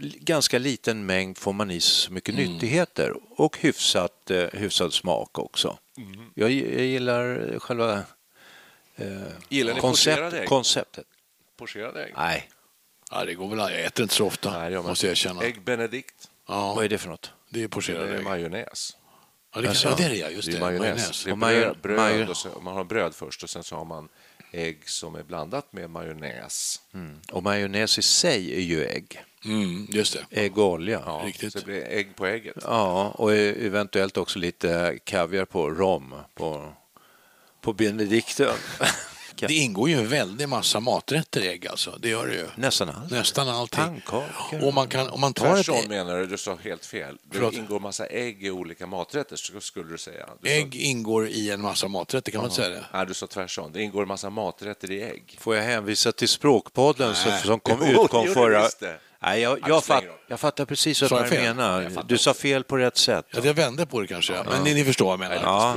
ganska 0.00 0.58
liten 0.58 1.06
mängd 1.06 1.38
får 1.38 1.52
man 1.52 1.70
i 1.70 1.80
sig 1.80 1.90
så 1.94 2.12
mycket 2.12 2.34
Mm. 2.34 2.52
nyttigheter 2.52 3.12
och 3.40 3.58
hyfsat, 3.58 4.30
eh, 4.30 4.46
hyfsad 4.52 4.92
smak 4.94 5.38
också. 5.38 5.78
Mm. 5.96 6.30
Jag, 6.34 6.50
jag 6.50 6.84
gillar 6.84 7.58
själva 7.58 8.02
eh, 8.96 9.06
Gillar 9.48 9.74
koncept, 9.80 10.32
ägg? 10.34 10.48
konceptet. 10.48 11.06
Pocherade 11.56 12.04
ägg? 12.04 12.12
Nej, 12.16 12.48
Ja, 13.10 13.24
det 13.24 13.34
går 13.34 13.48
väl. 13.48 13.58
Jag 13.58 13.84
äter 13.84 14.02
inte 14.02 14.14
så 14.14 14.26
ofta, 14.26 14.58
Nej, 14.58 14.72
jag 14.72 14.84
måste 14.84 15.06
jag 15.06 15.10
erkänna. 15.10 15.42
Ägg 15.42 15.62
benedict. 15.62 16.30
vad 16.46 16.58
Ja, 16.58 16.84
är 16.84 16.88
det 16.88 16.98
för 16.98 17.08
något? 17.08 17.32
det 17.50 17.62
är 17.62 17.68
pocherade 17.68 18.16
ägg. 18.18 18.24
majonnäs. 18.24 18.96
Ja, 19.54 19.60
det, 19.60 19.68
Alltså, 19.68 19.88
ja, 19.88 19.94
det 19.98 20.04
är 20.04 20.08
det 20.08 20.16
ja, 20.16 20.28
just 20.30 20.46
Det 20.46 20.52
det. 20.52 20.58
är 20.58 20.60
majonnäs. 20.60 21.24
Det 21.24 21.30
är 21.30 21.34
bröd, 21.36 21.76
bröd 21.82 22.28
och 22.30 22.36
så, 22.36 22.48
man 22.60 22.74
har 22.74 22.84
bröd 22.84 23.14
först 23.14 23.42
och 23.42 23.50
sen 23.50 23.64
så 23.64 23.76
har 23.76 23.84
man 23.84 24.08
ägg 24.52 24.88
som 24.88 25.14
är 25.14 25.22
blandat 25.22 25.72
med 25.72 25.90
majonnäs. 25.90 26.80
Och 27.32 27.42
majonnäs 27.42 27.98
i 27.98 28.02
sig 28.02 28.54
är 28.56 28.60
ju 28.60 28.84
ägg. 28.84 29.24
Mm, 29.44 29.86
just 29.90 30.12
det. 30.30 30.40
Ägg 30.40 30.58
och 30.58 30.64
olja. 30.64 31.02
Ja, 31.06 31.22
Riktigt. 31.26 31.52
Så 31.52 31.58
det 31.58 31.64
blir 31.64 31.84
ägg 31.88 32.16
på 32.16 32.26
ägget. 32.26 32.56
Ja, 32.62 33.08
och 33.08 33.34
e- 33.34 33.66
eventuellt 33.66 34.16
också 34.16 34.38
lite 34.38 34.98
kaviar 35.04 35.44
på 35.44 35.70
rom 35.70 36.14
på, 36.34 36.72
på 37.60 37.72
benedikten. 37.72 38.54
Det 39.46 39.54
ingår 39.54 39.88
ju 39.88 39.98
en 39.98 40.08
väldig 40.08 40.48
massa 40.48 40.80
maträtter 40.80 41.40
i 41.40 41.48
ägg 41.48 41.66
alltså. 41.66 41.98
Det 42.00 42.08
gör 42.08 42.26
det 42.26 42.34
ju. 42.34 42.46
Nästan 42.56 42.88
allt. 42.88 43.10
Nästan 43.10 43.48
allting. 43.48 43.84
Pannkakor. 43.84 44.64
Och 44.64 44.74
man 44.74 44.88
kan, 44.88 45.08
om 45.08 45.20
man 45.20 45.34
tar 45.34 45.56
ett 45.56 45.66
Tvärtom 45.66 45.88
menar 45.88 46.18
du, 46.18 46.26
du 46.26 46.38
sa 46.38 46.58
helt 46.62 46.86
fel. 46.86 47.16
Det 47.22 47.34
Förlåt. 47.36 47.54
ingår 47.54 47.80
massa 47.80 48.06
ägg 48.06 48.44
i 48.46 48.50
olika 48.50 48.86
maträtter, 48.86 49.60
skulle 49.60 49.90
du 49.90 49.98
säga. 49.98 50.28
Du 50.42 50.50
ägg 50.50 50.76
ingår 50.76 51.28
i 51.28 51.50
en 51.50 51.60
massa 51.60 51.88
maträtter, 51.88 52.32
kan 52.32 52.38
man 52.40 52.50
inte 52.50 52.56
säga 52.56 52.68
det? 52.68 52.80
Sa, 52.80 52.86
nej, 52.92 53.06
du 53.06 53.14
sa 53.14 53.26
tvärtom. 53.26 53.72
Det 53.72 53.82
ingår 53.82 54.06
massa 54.06 54.30
maträtter 54.30 54.90
i 54.90 55.02
ägg. 55.02 55.38
Får 55.40 55.56
jag 55.56 55.62
hänvisa 55.62 56.12
till 56.12 56.28
Språkpodden 56.28 57.14
som, 57.14 57.32
som 57.44 57.60
kom, 57.60 57.78
Jo, 57.92 58.04
utkom 58.04 58.24
jo, 58.26 58.32
förra... 58.32 58.68
Nej, 59.22 59.40
jag, 59.40 59.58
jag, 59.66 59.84
fatt, 59.84 60.04
jag 60.28 60.40
fattar 60.40 60.64
precis 60.64 61.02
vad 61.02 61.10
Sa 61.10 61.22
du 61.22 61.30
menar. 61.30 62.04
Du 62.06 62.18
sa 62.18 62.34
fel 62.34 62.64
på 62.64 62.76
rätt 62.76 62.96
sätt. 62.96 63.26
Ja, 63.30 63.40
jag 63.44 63.54
vände 63.54 63.86
på 63.86 64.00
det 64.00 64.06
kanske, 64.06 64.32
ja. 64.32 64.44
men 64.50 64.62
ni, 64.62 64.74
ni 64.74 64.84
förstår 64.84 65.04
vad 65.04 65.12
jag 65.12 65.30
menar. 65.30 65.42
Ja. 65.42 65.76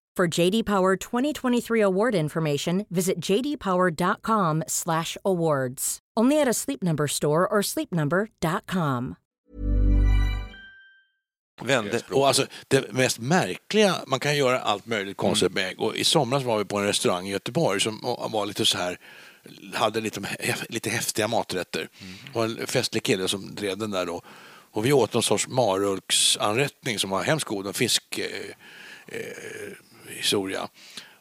For 0.17 0.39
JD 0.39 0.65
Power 0.65 0.97
2023 0.97 1.81
award 1.81 2.15
information, 2.15 2.85
visit 2.89 3.29
jdpower.com/awards. 3.29 5.99
Only 6.19 6.41
at 6.41 6.47
a 6.47 6.53
Sleep 6.53 6.83
Number 6.83 7.07
store 7.07 7.47
or 7.47 7.61
sleepnumber.com. 7.61 9.15
Vände. 11.61 12.01
Och 12.09 12.27
alltså, 12.27 12.45
det 12.67 12.93
mest 12.93 13.19
märkliga, 13.19 13.95
man 14.07 14.19
kan 14.19 14.37
göra 14.37 14.59
allt 14.59 14.85
möjligt 14.85 15.17
konstigt 15.17 15.51
med 15.51 15.67
ägg. 15.67 15.79
Och 15.79 15.95
I 15.95 16.03
somras 16.03 16.43
var 16.43 16.57
vi 16.57 16.65
på 16.65 16.77
en 16.77 16.85
restaurang 16.85 17.27
i 17.27 17.31
Göteborg 17.31 17.79
som 17.79 17.99
var 18.31 18.45
lite 18.45 18.65
så 18.65 18.77
här 18.77 18.97
hade 19.73 20.01
lite, 20.01 20.21
lite 20.69 20.89
häftiga 20.89 21.27
maträtter. 21.27 21.89
Det 22.25 22.31
var 22.33 22.45
en 22.45 22.67
festlig 22.67 23.03
kille 23.03 23.27
som 23.27 23.55
drev 23.55 23.77
den 23.77 23.91
där 23.91 24.05
då. 24.05 24.21
Och 24.71 24.85
vi 24.85 24.93
åt 24.93 25.13
någon 25.13 25.23
sorts 25.23 25.47
marulksanrättning 25.47 26.99
som 26.99 27.09
var 27.09 27.23
hemskt 27.23 27.47
god, 27.47 27.67
en 27.67 27.73
fisk 27.73 28.17
eh, 28.17 28.25
eh, 29.07 29.21
historia. 30.11 30.69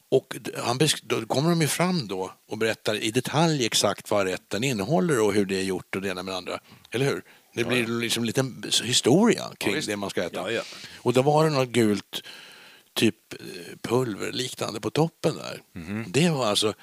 Och 0.09 0.37
han 0.57 0.79
då 1.03 1.27
kommer 1.27 1.51
de 1.51 1.61
ju 1.61 1.67
fram 1.67 2.09
då 2.09 2.33
och 2.49 2.59
berättar 2.59 2.95
i 2.95 3.11
detalj 3.11 3.67
exakt 3.67 4.11
vad 4.11 4.27
rätten 4.27 4.65
innehåller 4.65 5.21
och 5.21 5.35
hur 5.35 5.47
det 5.47 5.57
är 5.57 5.63
gjort 5.63 5.97
och 5.97 6.03
det 6.03 6.09
ena 6.09 6.23
med 6.23 6.35
det 6.35 6.39
andra. 6.39 6.61
Eller 6.91 7.07
hur? 7.07 7.23
Det 7.55 7.65
blir 7.65 7.87
liksom 7.87 8.23
en 8.23 8.27
liten 8.27 8.65
historia 8.85 9.45
kring 9.59 9.75
visst. 9.75 9.89
det 9.89 9.97
man 9.97 10.11
ska 10.11 10.23
äta. 10.25 10.37
Ja, 10.37 10.51
ja. 10.51 10.63
Och 10.97 11.13
då 11.13 11.23
var 11.23 11.45
det 11.45 11.51
något 11.51 11.69
gult 11.69 12.23
typ 12.95 13.33
eh, 13.33 13.39
pulver 13.83 14.33
liknande 14.33 14.81
på 14.81 14.91
toppen 14.91 15.35
där. 15.37 15.63
Det 16.07 16.31
var 16.31 16.47
alltså 16.47 16.75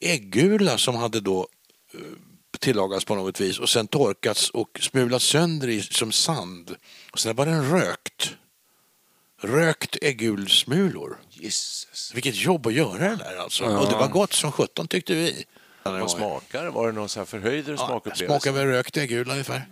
äggula 0.00 0.78
som 0.78 0.96
hade 0.96 1.20
då 1.20 1.48
eh, 1.94 2.00
tillagats 2.58 3.04
på 3.04 3.14
något 3.14 3.40
vis 3.40 3.58
och 3.58 3.68
sen 3.68 3.86
torkats 3.86 4.50
och 4.50 4.78
smulats 4.80 5.24
sönder 5.24 5.68
i, 5.68 5.82
som 5.82 6.12
sand. 6.12 6.76
Och 7.12 7.18
sen 7.18 7.36
var 7.36 7.46
den 7.46 7.70
rökt. 7.70 8.36
Rökt 9.42 9.96
äggulsmulor. 10.02 11.16
Jesus. 11.30 12.12
Vilket 12.14 12.36
jobb 12.36 12.66
att 12.66 12.72
göra 12.72 12.98
det 12.98 13.16
där 13.16 13.36
alltså. 13.36 13.64
Och 13.64 13.88
det 13.90 13.96
var 13.96 14.08
gott 14.08 14.32
som 14.32 14.52
sjutton 14.52 14.88
tyckte 14.88 15.14
vi. 15.14 15.44
Vad 15.82 16.10
smakar? 16.10 16.66
Var 16.66 16.86
det 16.86 16.92
någon 16.92 17.08
så 17.08 17.20
här 17.20 17.24
förhöjd 17.24 17.64
smakupplevelse? 17.64 18.26
Smakar 18.26 18.52
väl 18.52 18.66
rökt 18.66 18.96
äggula 18.96 19.32
ungefär. 19.32 19.66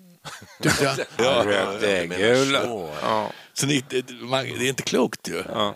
Tyckte 0.63 0.85
jag. 0.85 0.97
Ja, 1.27 1.43
rökt 1.47 1.83
äggula. 1.83 2.63
så. 2.63 2.91
Ja. 3.03 3.33
Så 3.53 3.67
det, 3.67 3.93
är 3.93 4.63
inte 4.63 4.83
klokt 4.83 5.29
ju. 5.29 5.43
Ja. 5.49 5.75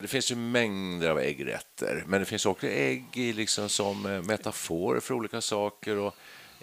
Det 0.00 0.08
finns 0.08 0.30
ju 0.30 0.36
mängder 0.36 1.10
av 1.10 1.18
äggrätter, 1.18 2.04
men 2.06 2.20
det 2.20 2.26
finns 2.26 2.46
också 2.46 2.66
ägg 2.66 3.04
i 3.14 3.32
liksom 3.32 3.68
som 3.68 4.06
eh, 4.06 4.22
metaforer 4.22 5.00
för 5.00 5.14
olika 5.14 5.40
saker. 5.40 5.96
Och 5.96 6.14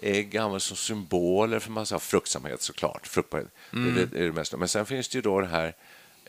ägg 0.02 0.36
används 0.36 0.64
som 0.66 0.76
symboler 0.76 1.58
för 1.58 1.70
massa 1.70 1.98
fruktsamhet 1.98 2.62
såklart. 2.62 3.06
Fruktbarhet, 3.06 3.48
Mm. 3.72 3.94
det, 3.94 4.00
är 4.02 4.06
det, 4.06 4.12
det 4.16 4.20
är 4.22 4.26
det 4.26 4.32
mesta. 4.32 4.56
Men 4.56 4.68
sen 4.68 4.86
finns 4.86 5.08
det 5.08 5.18
ju 5.18 5.22
då 5.22 5.40
det 5.40 5.46
här, 5.46 5.74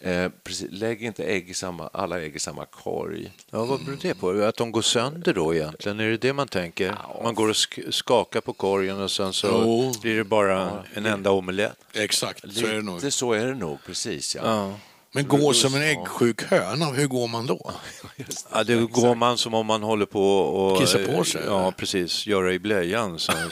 eh, 0.02 0.32
precis, 0.44 0.68
lägg 0.72 1.04
inte 1.04 1.24
ägg 1.24 1.50
i 1.50 1.54
samma, 1.54 1.88
alla 1.88 2.20
ägg 2.22 2.36
i 2.36 2.40
samma 2.40 2.66
korg. 2.66 3.32
Ja, 3.50 3.66
vad 3.66 3.86
beror 3.86 3.98
det 4.02 4.14
på? 4.20 4.30
Att 4.44 4.56
de 4.56 4.72
går 4.72 4.82
sönder 4.82 5.34
då 5.34 5.56
egentligen? 5.56 6.00
Är 6.00 6.10
det 6.10 6.18
det 6.18 6.34
man 6.34 6.48
tänker? 6.48 6.96
Man 7.24 7.36
går 7.36 7.48
och 7.50 7.54
sk- 7.56 7.92
skakar 7.92 8.42
på 8.42 8.54
korgen 8.54 9.02
och 9.02 9.12
sen 9.12 9.34
så 9.34 9.48
Jo. 9.48 9.94
blir 10.02 10.18
det 10.18 10.24
bara 10.24 10.84
en 10.94 11.06
enda 11.06 11.32
omelett. 11.32 11.78
Exakt, 11.94 12.54
så 12.54 12.66
är 12.68 12.74
det 12.74 12.82
nog. 12.82 12.96
Lite 12.96 13.12
så 13.12 13.34
är 13.34 13.46
det 13.46 13.56
nog, 13.56 13.78
precis. 13.86 14.36
Ja. 14.36 14.42
Ja. 14.46 14.80
Men 15.12 15.28
gå 15.28 15.54
som 15.54 15.76
en 15.76 15.82
äggsjuk 15.82 16.42
höna, 16.44 16.86
hur 16.86 17.08
går 17.08 17.28
man 17.28 17.46
då? 17.46 17.72
Ja, 18.54 18.64
det 18.64 18.76
går 18.76 19.16
man 19.16 19.38
som 19.38 19.54
om 19.54 19.66
man 19.66 19.84
håller 19.84 20.06
på 20.06 20.40
och... 20.40 20.80
Kissa 20.80 20.98
på 21.06 21.24
sig, 21.24 21.42
Ja, 21.46 21.60
eller? 21.62 21.72
precis. 21.72 22.28
Göra 22.28 22.54
i 22.54 22.60
blöjan. 22.60 23.20
Så, 23.20 23.32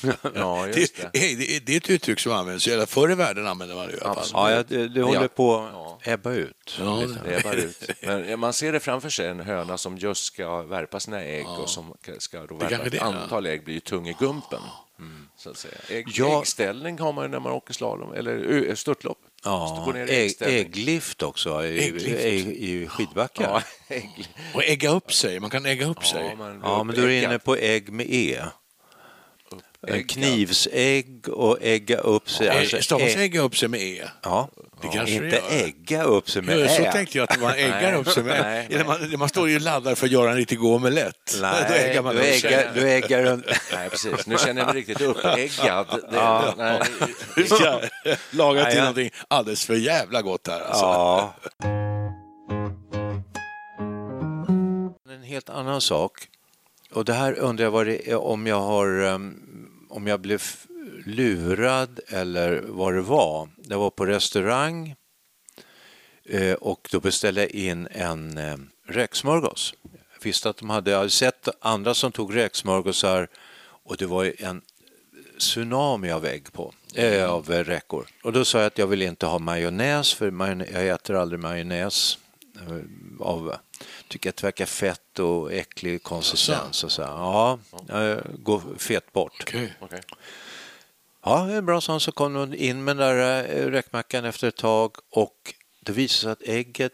så. 0.00 0.12
Ja, 0.34 0.66
Det, 0.72 0.80
just 0.80 0.96
det. 0.96 1.10
det, 1.12 1.32
är- 1.32 1.60
det 1.60 1.72
är 1.72 1.76
ett 1.76 1.90
uttryck 1.90 2.20
som 2.20 2.32
används, 2.32 2.66
eller 2.68 2.86
förr 2.86 3.12
i 3.12 3.14
världen 3.14 3.46
använde 3.46 3.74
man 3.74 3.86
det 3.86 3.92
i 3.96 4.00
alla 4.00 4.14
fall. 4.14 4.26
Ja, 4.32 4.50
ja, 4.50 4.62
det, 4.68 4.88
det 4.88 5.02
håller 5.02 5.22
Ja. 5.22 5.28
på 5.28 5.56
att 6.00 6.08
ebba 6.08 6.32
ut. 6.32 6.78
Ja, 6.78 7.02
bara 7.44 7.54
ut. 7.54 7.90
Men 8.02 8.40
man 8.40 8.52
ser 8.52 8.72
det 8.72 8.80
framför 8.80 9.08
sig, 9.10 9.28
en 9.28 9.40
höna 9.40 9.78
som 9.78 9.98
just 9.98 10.24
ska 10.24 10.62
värpa 10.62 11.00
sina 11.00 11.22
ägg 11.22 11.46
och 11.48 11.68
som 11.68 11.94
ska 12.18 12.46
då 12.46 12.54
värpa 12.54 12.86
ett 12.86 12.94
ja. 12.94 13.02
antal 13.02 13.46
ägg 13.46 13.64
blir 13.64 13.74
ju 13.74 13.80
tung 13.80 14.08
i 14.08 14.16
gumpen. 14.18 14.60
Så 15.36 15.50
att 15.50 15.56
säga. 15.56 15.74
Ägg, 15.88 16.06
Ja. 16.14 16.38
Äggställning 16.40 16.98
har 16.98 17.12
man 17.12 17.24
ju 17.24 17.28
när 17.30 17.40
man 17.40 17.52
åker 17.52 17.74
slalom, 17.74 18.12
eller 18.12 18.74
störtlopp. 18.74 19.18
Ja, 19.44 19.92
ägg, 20.08 20.34
ägglift 20.40 21.22
också 21.22 21.64
i, 21.64 21.84
Ägglift. 21.84 22.24
i, 22.24 22.72
i 22.72 22.86
skidbackar. 22.88 23.44
Ja, 23.44 23.62
Ja, 23.88 23.96
ägg. 23.96 24.28
Och 24.54 24.64
ägga 24.64 24.90
upp 24.90 25.12
sig, 25.12 25.40
man 25.40 25.50
kan 25.50 25.66
ägga 25.66 25.86
upp 25.86 26.04
sig. 26.06 26.36
man 26.36 26.58
men 26.58 26.96
då 26.96 27.02
är 27.02 27.06
du 27.06 27.18
inne 27.22 27.38
på 27.38 27.56
ägg 27.56 27.88
med 27.92 28.06
E. 28.10 28.38
Ägg, 29.88 30.08
Knivsägg 30.08 31.28
och 31.28 31.58
ägga 31.62 31.96
upp 31.98 32.30
sig. 32.30 32.48
Eh, 32.48 32.56
Alltså, 32.58 32.82
Stavas 32.82 33.02
ägg- 33.16 33.18
ägga 33.20 33.40
upp 33.40 33.56
sig 33.56 33.68
med 33.68 33.80
E? 33.80 34.04
Ja, 34.22 34.48
Det 34.82 34.88
kanske 34.88 35.14
inte 35.14 35.28
det 35.28 35.36
gör. 35.58 35.64
ägga 35.64 36.02
upp 36.02 36.30
sig 36.30 36.42
med 36.42 36.58
Ja, 36.58 36.68
så 36.68 36.82
tänkte 36.82 37.18
jag 37.18 37.32
att 37.32 37.40
man 37.40 37.54
äggar 37.54 37.92
upp 37.94 38.08
sig 38.08 38.22
med. 38.22 38.40
Nej, 38.42 38.66
Eller 38.70 38.84
man, 38.84 39.18
man 39.18 39.28
står 39.28 39.48
ju 39.48 39.56
och 39.56 39.62
laddar 39.62 39.94
för 39.94 40.06
att 40.06 40.12
göra 40.12 40.30
en 40.30 40.36
riktig 40.36 40.58
god 40.58 40.74
omelett. 40.76 41.14
Då 41.40 41.42
Nej, 41.42 41.90
äggar 41.90 42.02
man 42.02 42.14
du 42.14 42.22
äggar, 42.22 42.70
du 42.74 42.90
äggar 42.90 43.26
en... 43.26 43.44
Nej, 43.72 43.90
precis. 43.90 44.26
Nu 44.26 44.38
känner 44.38 44.60
jag 44.60 44.66
mig 44.66 44.76
riktigt 44.76 45.00
uppeggad. 45.00 45.86
Det, 46.10 46.54
nej, 46.56 46.80
Du 47.36 47.44
ska 47.44 47.80
laga 48.30 48.64
till 48.64 48.76
ja. 48.76 48.80
någonting 48.80 49.10
alldeles 49.28 49.64
för 49.64 49.74
jävla 49.74 50.22
gott 50.22 50.46
här 50.48 50.60
alltså. 50.60 50.84
Ja. 50.84 51.34
En 55.10 55.22
helt 55.22 55.48
annan 55.48 55.80
sak. 55.80 56.28
Och 56.92 57.04
det 57.04 57.12
här 57.12 57.38
undrar 57.38 57.64
jag 57.64 57.86
det 57.86 58.14
om 58.14 58.46
jag 58.46 58.60
har 58.60 59.02
um, 59.02 59.44
om 59.90 60.06
jag 60.06 60.20
blev 60.20 60.42
lurad 61.06 62.00
eller 62.08 62.62
vad 62.66 62.94
det 62.94 63.00
var. 63.00 63.48
Jag 63.68 63.78
var 63.78 63.90
på 63.90 64.06
restaurang 64.06 64.94
eh, 66.24 66.52
och 66.52 66.88
då 66.92 67.00
beställde 67.00 67.40
jag 67.40 67.50
in 67.50 67.88
en 67.90 68.38
eh, 68.38 68.56
räksmörgås. 68.86 69.74
Jag 69.92 70.24
visste 70.24 70.50
att 70.50 70.56
de 70.56 70.70
hade, 70.70 70.90
jag 70.90 70.98
hade 70.98 71.10
sett 71.10 71.48
andra 71.60 71.94
som 71.94 72.12
tog 72.12 72.36
räksmörgåsar 72.36 73.28
och 73.60 73.96
det 73.96 74.06
var 74.06 74.24
ju 74.24 74.34
en 74.38 74.62
tsunami 75.38 76.10
av 76.10 76.26
ägg 76.26 76.52
på, 76.52 76.72
äh, 76.94 77.30
av 77.30 77.50
räkor. 77.50 78.06
Och 78.22 78.32
då 78.32 78.44
sa 78.44 78.58
jag 78.58 78.66
att 78.66 78.78
jag 78.78 78.86
vill 78.86 79.02
inte 79.02 79.26
ha 79.26 79.38
majonnäs 79.38 80.14
för 80.14 80.54
jag 80.72 80.86
äter 80.86 81.16
aldrig 81.16 81.40
majonnäs. 81.40 82.18
Av, 83.20 83.54
tycker 84.08 84.30
att 84.30 84.36
det 84.36 84.46
verkar 84.46 84.66
fett 84.66 85.18
och 85.18 85.52
äcklig 85.52 86.02
konsistens. 86.02 86.84
Och 86.84 86.92
så. 86.92 87.02
Ja, 87.02 87.58
jag 87.88 88.20
går 88.38 88.62
fet 88.78 89.12
bort. 89.12 89.42
Okay. 89.42 89.68
Okay. 89.80 90.00
Ja, 91.24 91.44
det 91.44 91.54
är 91.54 91.62
bra, 91.62 91.80
så 91.80 92.00
så 92.00 92.12
kom 92.12 92.34
hon 92.34 92.54
in 92.54 92.84
med 92.84 92.96
den 92.96 93.06
där 93.16 93.44
eh, 93.58 93.70
räkmackan 93.70 94.24
efter 94.24 94.48
ett 94.48 94.56
tag 94.56 94.96
och 95.10 95.54
det 95.80 95.92
visade 95.92 96.20
sig 96.20 96.32
att 96.32 96.42
ägget, 96.56 96.92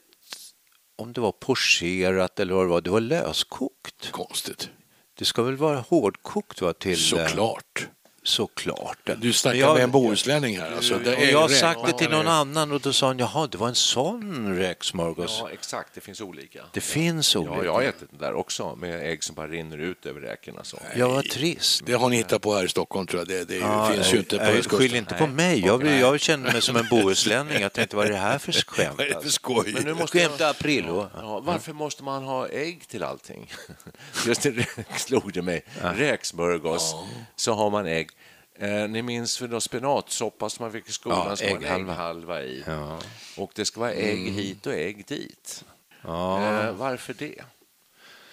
om 0.97 1.13
det 1.13 1.21
var 1.21 1.33
pocherat 1.33 2.41
eller 2.41 2.55
vad 2.55 2.65
det 2.65 2.69
var, 2.71 2.81
det 2.81 2.91
var 2.91 3.01
löskokt. 3.01 4.11
Konstigt. 4.11 4.71
Det 5.19 5.25
ska 5.25 5.43
väl 5.43 5.57
vara 5.57 5.81
hårdkokt 5.81 6.61
va, 6.61 6.73
till... 6.73 6.93
eh, 6.93 6.97
Såklart. 7.27 7.89
Såklart. 8.27 9.11
Du 9.19 9.33
snackar 9.33 9.59
jag- 9.59 9.75
med 9.75 9.83
en 9.85 9.91
bohuslänning 9.91 10.59
här. 10.61 10.73
Alltså, 10.77 10.99
det 10.99 11.17
och 11.17 11.23
är 11.23 11.33
jag 11.33 11.39
har 11.41 11.49
sagt 11.49 11.81
det 11.87 11.93
till 11.99 12.11
någon 12.11 12.29
annan 12.29 12.73
och 12.73 12.81
då 12.81 12.93
sa 12.93 13.07
han, 13.07 13.19
jaha, 13.19 13.47
det 13.47 13.59
var 13.59 13.69
en 13.69 13.75
sån 13.75 14.57
räksmörgås. 14.57 15.39
Ja, 15.43 15.51
exakt. 15.51 15.95
Det 15.95 16.01
finns 16.01 16.21
olika. 16.21 16.65
Det 16.73 16.81
finns 16.81 17.37
olika. 17.37 17.57
Ja, 17.57 17.65
jag 17.65 17.73
har 17.73 17.83
ätit 17.83 18.09
det 18.11 18.25
där 18.27 18.35
också, 18.35 18.77
med 18.77 19.11
ägg 19.11 19.25
som 19.25 19.35
bara 19.35 19.49
rinner 19.49 19.79
ut 19.79 20.07
över 20.07 20.21
räkorna. 20.21 20.65
Så. 20.65 20.79
Ja, 20.97 21.09
vad 21.09 21.25
trist. 21.31 21.83
Det 21.87 21.93
har 21.93 22.09
ni 22.09 22.17
hittat 22.17 22.43
på 22.43 22.55
här 22.55 22.65
i 22.65 22.69
Stockholm 22.69 23.07
tror 23.07 23.21
jag. 23.21 23.29
Det, 23.29 23.45
det 23.45 23.57
Ja, 23.57 23.89
finns 23.93 24.15
ju 24.15 24.19
inte 24.19 24.39
på 24.39 24.45
nej, 24.45 24.53
östkusten. 24.59 24.79
Skyll 24.79 24.95
inte 24.95 25.15
på 25.15 25.27
mig. 25.27 25.67
Jag, 25.67 25.87
jag 25.87 26.21
känner 26.21 26.53
mig 26.53 26.63
som 26.63 26.77
en 26.77 26.87
bohuslänning. 26.91 27.61
Jag 27.63 27.73
tänkte, 27.73 27.97
vad 27.97 28.07
är 28.07 28.11
det 28.11 28.17
här 28.17 28.39
för 28.39 28.53
skämt? 28.53 28.95
Vad 28.99 29.07
är 29.07 29.15
det 29.15 29.21
för 29.23 29.29
skoj? 29.31 29.73
Men 29.75 29.83
nu 29.83 29.95
måste 29.95 30.19
Skämt 30.19 30.41
aprillo. 30.41 31.09
Ja, 31.17 31.41
varför 31.41 31.73
måste 31.73 32.03
man 32.03 32.25
ha 32.25 32.49
ägg 32.49 32.89
till 32.89 33.03
allting? 33.03 33.53
Just 34.27 34.43
det 34.43 34.67
slog 34.97 35.33
det 35.33 35.43
mig. 35.43 35.65
Räksmörgås, 35.83 36.95
så 37.37 37.53
har 37.55 37.71
man 37.71 37.87
ägg. 37.87 38.11
Eh, 38.59 38.89
ni 38.89 39.03
minns 39.03 39.39
för 39.39 39.49
då 39.49 39.61
spenatsoppa 39.61 40.51
som 40.51 40.63
man 40.65 40.73
fick 40.73 40.89
i 40.89 40.93
skolan 40.93 41.27
Ja, 41.29 41.37
som 41.37 41.47
var 41.49 41.57
en 41.57 41.63
ägghalva. 41.63 41.93
ägghalva 41.93 42.43
i. 42.43 42.65
Ja. 42.67 42.99
Och 43.37 43.53
det 43.55 43.65
ska 43.65 43.81
vara 43.81 43.93
ägg 43.93 44.29
hit 44.33 44.67
och 44.67 44.75
ägg 44.75 45.05
dit. 45.07 45.65
Eh, 46.05 46.73
varför 46.73 47.15
det? 47.15 47.43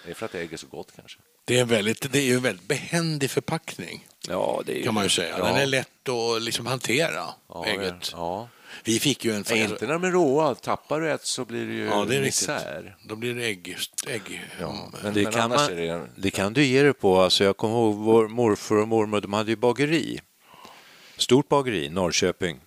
Det 0.05 0.12
är 0.12 0.15
för 0.15 0.25
att 0.25 0.36
ägg 0.36 0.53
är 0.53 0.57
så 0.57 0.67
gott 0.67 0.91
kanske. 0.95 1.19
Det 1.45 1.57
är, 1.57 1.62
en 1.62 1.67
väldigt, 1.67 2.12
det 2.12 2.19
är 2.19 2.23
ju 2.23 2.36
en 2.36 2.41
väldigt 2.41 2.67
behändig 2.67 3.31
förpackning 3.31 4.07
Ja, 4.27 4.62
det 4.65 4.79
är 4.79 4.84
kan 4.84 4.93
man 4.93 5.03
ju 5.03 5.10
säga. 5.10 5.38
Den 5.38 5.55
är 5.55 5.65
lätt 5.65 6.10
att 6.10 6.41
liksom 6.41 6.65
hantera, 6.65 7.25
Ja, 7.47 7.65
ägget. 7.65 8.10
Ja. 8.12 8.47
Vi 8.84 8.99
fick 8.99 9.25
ju 9.25 9.31
en... 9.34 9.43
Ja, 9.49 9.55
inte 9.55 9.86
när 9.86 9.93
de 9.93 10.03
är 10.03 10.12
råa. 10.12 10.55
Tappar 10.55 11.01
du 11.01 11.12
ett 11.12 11.25
så 11.25 11.45
blir 11.45 11.65
det 11.65 11.73
ju 11.73 11.86
Ja, 11.86 12.05
det 12.05 12.15
är 12.15 12.21
riktigt. 12.21 12.23
misär. 12.49 12.95
Då 13.03 13.15
blir 13.15 13.36
det 13.36 13.45
ägg... 13.45 13.77
ägg. 14.07 14.49
Men, 15.03 15.13
Det 15.13 15.23
men 15.23 15.34
kan, 15.34 15.49
man, 15.49 15.60
är 15.60 15.75
det 15.75 16.07
det 16.15 16.31
kan 16.31 16.53
du 16.53 16.63
ge 16.63 16.84
dig 16.84 16.93
på. 16.93 17.21
Alltså 17.21 17.43
jag 17.43 17.57
kommer 17.57 17.75
ihåg 17.75 17.95
vår 17.95 18.27
morfar 18.27 18.75
och 18.75 18.88
mormor, 18.88 19.21
de 19.21 19.34
hade 19.34 19.51
ju 19.51 19.55
bageri. 19.55 20.19
Stort 21.17 21.49
bageri, 21.49 21.89
Norrköping. 21.89 22.60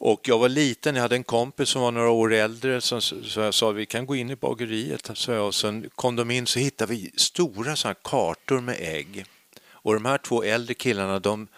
Och 0.00 0.20
jag 0.28 0.38
var 0.38 0.48
liten, 0.48 0.94
jag 0.94 1.02
hade 1.02 1.16
en 1.16 1.24
kompis 1.24 1.68
som 1.68 1.82
var 1.82 1.90
några 1.92 2.10
år 2.10 2.32
äldre 2.32 2.80
som, 2.80 3.00
så 3.00 3.40
jag 3.40 3.54
sa 3.54 3.70
vi 3.70 3.86
kan 3.86 4.06
gå 4.06 4.16
in 4.16 4.30
i 4.30 4.36
bageriet. 4.36 5.10
Så 5.14 5.32
jag, 5.32 5.46
och 5.46 5.54
sen 5.54 5.90
kom 5.94 6.16
de 6.16 6.30
in 6.30 6.46
så 6.46 6.58
hittade 6.58 6.92
vi 6.92 7.10
stora 7.16 7.76
såna 7.76 7.94
här 7.94 8.10
kartor 8.10 8.60
med 8.60 8.76
ägg. 8.80 9.24
Och 9.70 9.94
de 9.94 10.04
här 10.04 10.18
två 10.18 10.42
äldre 10.42 10.74
killarna 10.74 11.18
de, 11.18 11.48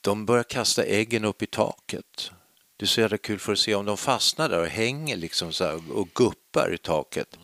de 0.00 0.26
börjar 0.26 0.42
kasta 0.42 0.84
äggen 0.84 1.24
upp 1.24 1.42
i 1.42 1.46
taket. 1.46 2.30
Det 2.80 2.84
är 2.84 2.88
så 2.88 3.00
jävla 3.00 3.18
kul 3.18 3.38
för 3.38 3.52
att 3.52 3.58
se 3.58 3.74
om 3.74 3.86
de 3.86 3.96
fastnar 3.96 4.48
där 4.48 4.60
och 4.60 4.66
hänger 4.66 5.16
liksom 5.16 5.52
så 5.52 5.64
här 5.64 5.92
och 5.92 6.08
guppar 6.14 6.74
i 6.74 6.78
taket. 6.78 7.38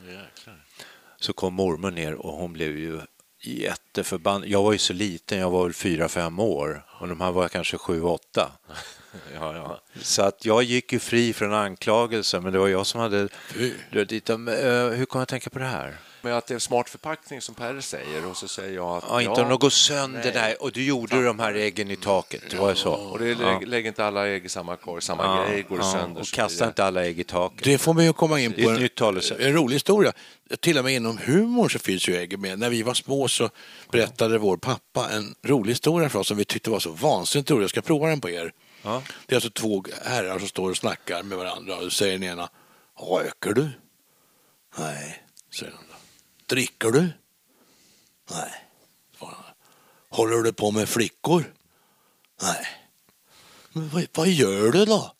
Så 1.21 1.33
kom 1.33 1.55
mormor 1.55 1.91
ner 1.91 2.15
och 2.15 2.33
hon 2.33 2.53
blev 2.53 2.79
ju 2.79 3.01
jätteförbannad. 3.43 4.49
Jag 4.49 4.63
var 4.63 4.73
ju 4.73 4.79
så 4.79 4.93
liten, 4.93 5.39
jag 5.39 5.51
var 5.51 5.65
väl 5.65 5.73
fyra, 5.73 6.09
fem 6.09 6.39
år 6.39 6.87
och 7.01 7.09
de 7.09 7.21
här 7.21 7.33
var 7.33 7.49
kanske 7.49 7.79
sju, 7.79 8.03
åtta. 8.03 8.53
Ja, 9.35 9.57
ja. 9.57 9.81
Så 10.03 10.23
att 10.23 10.45
jag 10.45 10.63
gick 10.63 10.93
ju 10.93 10.99
fri 10.99 11.33
från 11.33 11.55
anklagelser, 11.55 12.41
men 12.41 12.53
det 12.53 12.59
var 12.59 12.69
jag 12.69 12.87
som 12.87 13.01
hade 13.01 13.29
dit 14.09 14.25
dem. 14.25 14.49
Eh, 14.49 14.55
Hur 14.89 15.07
kan 15.07 15.19
jag 15.19 15.29
tänka 15.29 15.51
på 15.51 15.59
det 15.59 15.65
här? 15.65 15.97
Men 16.27 16.35
att 16.35 16.47
det 16.47 16.55
är 16.55 16.59
smart 16.59 16.89
förpackning 16.89 17.41
som 17.41 17.55
Per 17.55 17.81
säger 17.81 18.27
och 18.27 18.37
så 18.37 18.49
säger 18.49 18.75
jag 18.75 18.97
att... 18.97 19.05
Ja, 19.09 19.23
inte 19.23 19.41
om 19.43 19.49
de 19.49 19.59
går 19.59 19.71
sönder 19.71 20.21
nej. 20.25 20.33
där 20.33 20.63
och 20.63 20.73
du 20.73 20.85
gjorde 20.85 21.25
de 21.25 21.39
här 21.39 21.55
äggen 21.55 21.91
i 21.91 21.97
taket. 21.97 22.43
Det 22.51 22.57
var 22.57 22.69
ju 22.69 22.75
så. 22.75 22.93
Och 22.93 23.19
det 23.19 23.31
är, 23.31 23.35
lägg, 23.35 23.69
lägg 23.69 23.87
inte 23.87 24.05
alla 24.05 24.29
ägg 24.29 24.45
i 24.45 24.49
samma 24.49 24.77
korg, 24.77 25.03
samma 25.03 25.47
grej 25.49 25.63
går 25.63 25.79
ja, 25.79 25.93
sönder. 25.93 26.21
och 26.21 26.27
kasta 26.27 26.67
inte 26.67 26.85
alla 26.85 27.05
ägg 27.05 27.21
i 27.21 27.25
taket. 27.25 27.65
Det 27.65 27.79
får 27.79 27.95
mig 27.95 28.07
ju 28.07 28.13
komma 28.13 28.41
in 28.41 28.53
Det 28.57 28.63
är 28.63 28.65
på 28.67 29.15
ett 29.15 29.31
en, 29.31 29.47
en 29.47 29.53
rolig 29.53 29.75
historia. 29.75 30.13
Till 30.61 30.79
och 30.79 30.85
med 30.85 30.95
inom 30.95 31.19
humor 31.19 31.69
så 31.69 31.79
finns 31.79 32.09
ju 32.09 32.17
ägg 32.17 32.39
med. 32.39 32.59
När 32.59 32.71
vi 32.71 32.83
var 32.83 32.95
små 32.95 33.29
så 33.29 33.51
berättade 33.91 34.39
vår 34.39 34.57
pappa 34.57 35.09
en 35.11 35.35
rolig 35.45 35.71
historia 35.71 36.09
för 36.09 36.19
oss 36.19 36.29
som 36.29 36.37
vi 36.37 36.45
tyckte 36.45 36.71
var 36.71 36.81
så 36.81 36.91
vansinnigt 36.91 37.51
rolig. 37.51 37.63
Jag 37.63 37.71
ska 37.71 37.83
prova 37.83 38.09
den 38.09 38.21
på 38.21 38.31
er. 38.31 38.53
Ja. 38.83 39.03
Det 39.27 39.35
är 39.35 39.37
alltså 39.37 39.51
två 39.51 39.85
herrar 40.05 40.39
som 40.39 40.49
står 40.49 40.71
och 40.71 40.77
snackar 40.77 41.23
med 41.23 41.39
varandra 41.39 41.77
och 41.77 41.93
säger 41.93 42.13
den 42.13 42.23
ena 42.23 42.49
Röker 43.01 43.53
du? 43.53 43.71
Nej, 44.79 45.23
säger 45.55 45.73
den 45.73 45.81
andra. 45.81 45.97
Dricker 46.49 46.91
du? 46.91 47.09
Nej, 48.31 48.53
han. 49.19 49.35
Håller 50.09 50.43
du 50.43 50.53
på 50.53 50.71
med 50.71 50.89
flickor? 50.89 51.55
Nej. 52.43 52.67
Men 53.73 53.89
vad, 53.89 54.07
vad 54.15 54.29
gör 54.29 54.73
du 54.73 54.85
då? 54.85 55.13